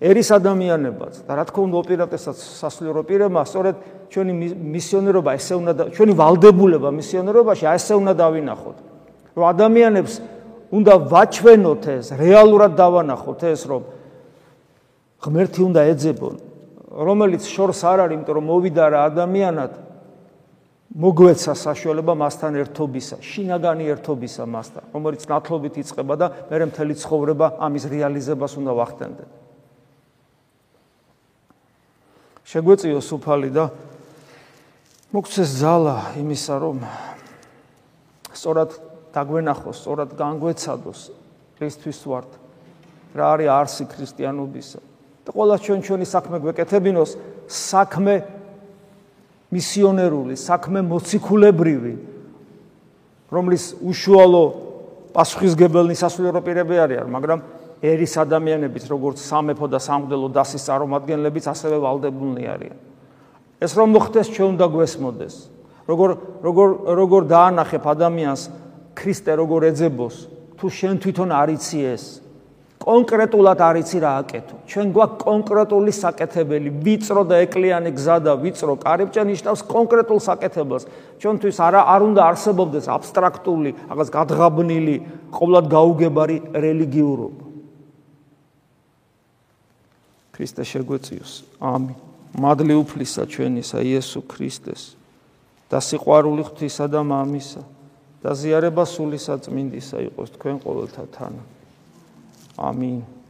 ერის 0.00 0.28
ადამიანებად 0.32 1.12
და 1.28 1.32
რა 1.36 1.44
თქმა 1.46 1.62
უნდა 1.68 1.76
ოპერატესად 1.84 2.36
სასულიერო 2.40 3.02
პირებმა 3.04 3.44
სწორედ 3.44 3.76
ჩვენი 4.08 4.32
მისიონერობა 4.72 5.30
ესე 5.36 5.54
უნდა 5.60 5.72
ჩვენი 5.92 6.12
ვალდებულება 6.16 6.88
მისიონერობაში 6.96 7.64
ასე 7.68 7.92
უნდა 8.00 8.12
დავინახოთ. 8.18 8.78
რომ 9.36 9.44
ადამიანებს 9.52 10.14
უნდა 10.72 10.92
ვაჩვენოთ 11.12 11.84
ეს, 11.92 12.06
რეალურად 12.16 12.72
დავანახოთ 12.76 13.40
ეს, 13.52 13.60
რომ 13.68 13.82
ღმერთი 15.20 15.60
უნდა 15.68 15.80
ეძებონ, 15.92 16.36
რომელიც 16.92 17.48
შორს 17.48 17.80
არ 17.88 18.04
არის, 18.04 18.16
იმიტომ 18.20 18.36
რომ 18.36 18.46
მოვიდა 18.52 18.84
რა 18.92 19.00
ადამიანად 19.08 19.72
მოგვეცა 20.92 21.54
საშუალება 21.56 22.12
მასთან 22.20 22.52
ერთობისა, 22.60 23.16
შინაგანი 23.24 23.84
ერთობისა 23.96 24.44
მასთან, 24.44 24.84
რომელიც 24.92 25.22
ნათლობით 25.24 25.74
იწყება 25.80 26.14
და 26.20 26.26
მე 26.52 26.66
მთელი 26.68 26.94
ცხოვრება 27.00 27.46
ამის 27.64 27.84
რეალიზებას 27.88 28.52
უნდა 28.60 28.72
ვახდენდეთ. 28.76 29.30
შეგვეციო 32.44 33.00
სუფალი 33.00 33.48
და 33.56 33.64
მოგცეს 35.16 35.50
ძალა 35.64 35.96
იმისა, 36.20 36.54
რომ 36.60 36.84
სწორად 38.36 38.70
დაგვენახოს, 39.16 39.76
სწორად 39.80 40.10
განგვეცადოს 40.20 41.00
ქრისტეს 41.56 42.00
ვართ. 42.04 42.30
რა 43.16 43.24
არის 43.32 43.48
არსი 43.48 43.84
ქრისტიანობისა? 43.88 44.91
და 45.22 45.30
ყველა 45.30 45.56
ჩვენ 45.62 45.80
ჩვენი 45.86 46.06
საქმე 46.06 46.36
გვეკეთებინოს, 46.42 47.10
საქმე 47.46 48.14
მისიონერული, 49.52 50.34
საქმე 50.34 50.80
მოციქულებრივი, 50.82 51.94
რომლის 53.32 53.64
უშუალო 53.80 54.44
პასუხისგებელნი 55.12 55.94
სასულიერო 55.96 56.40
პირები 56.42 56.76
არიან, 56.82 57.08
მაგრამ 57.12 57.38
ერის 57.82 58.14
ადამიანებიც, 58.16 58.84
როგორც 58.88 59.18
სამეფო 59.20 59.66
და 59.68 59.78
სამღვდელო 59.82 60.28
დასის 60.32 60.62
წარმომადგენლებიც 60.68 61.44
ასევე 61.52 61.76
ვალდებულნი 61.82 62.44
არიან. 62.48 62.78
ეს 63.62 63.72
რომ 63.78 63.88
მოხდეს, 63.94 64.26
ჩვენ 64.34 64.48
უნდა 64.58 64.66
გვესმოდეს. 64.74 65.34
როგორ 65.86 66.10
როგორ 66.42 66.68
როგორ 66.94 67.22
დაანახებ 67.26 67.84
ადამიანს 67.94 68.42
ქრისტე 68.94 69.32
როგორ 69.38 69.60
ეძებოს, 69.70 70.16
თუ 70.58 70.66
შენ 70.70 70.94
თვითონ 71.02 71.30
არიცი 71.34 71.78
ეს, 71.94 72.04
კონკრეტულად 72.82 73.58
არიცი 73.62 73.98
რა 74.02 74.12
აკეთო. 74.22 74.56
ჩვენ 74.66 74.86
გვაქვს 74.92 75.22
კონკრეტული 75.22 75.92
საკეთებელი, 75.94 76.68
ვიწრო 76.82 77.22
და 77.30 77.36
ეკლიანი 77.46 77.90
გზა 77.94 78.16
და 78.26 78.32
ვიწრო 78.42 78.74
კარიბჭე 78.82 79.22
ნიშნავს 79.30 79.60
კონკრეტულ 79.70 80.18
საკეთებელს. 80.18 80.84
ჩვენთვის 81.22 81.56
არა 81.62 81.80
არ 81.94 82.00
უნდა 82.10 82.22
არსებობდეს 82.30 82.86
აბსტრაქტული, 82.90 83.70
რაღაც 83.86 84.08
გადღაბნილი, 84.18 84.96
ყოვლად 85.30 85.66
გაუგებარი 85.70 86.36
რელიგიურობა. 86.50 87.44
ქრისტე 90.32 90.62
შეგვეციოს. 90.66 91.32
ამინ. 91.60 92.12
მადლი 92.32 92.74
უფლისა 92.80 93.28
ჩვენისა 93.28 93.78
იესო 93.84 94.24
ქრისტეს 94.24 94.96
და 95.68 95.78
სიყვარული 95.84 96.42
ღვთისა 96.48 96.88
და 96.88 97.04
მამისა 97.04 97.62
და 98.24 98.30
ზიარება 98.32 98.84
სული 98.88 99.20
საწმინდისა 99.20 100.00
იყოს 100.08 100.32
თქვენ 100.40 100.56
ყოველთა 100.64 101.04
თანა. 101.12 101.51
Amin. 102.58 103.21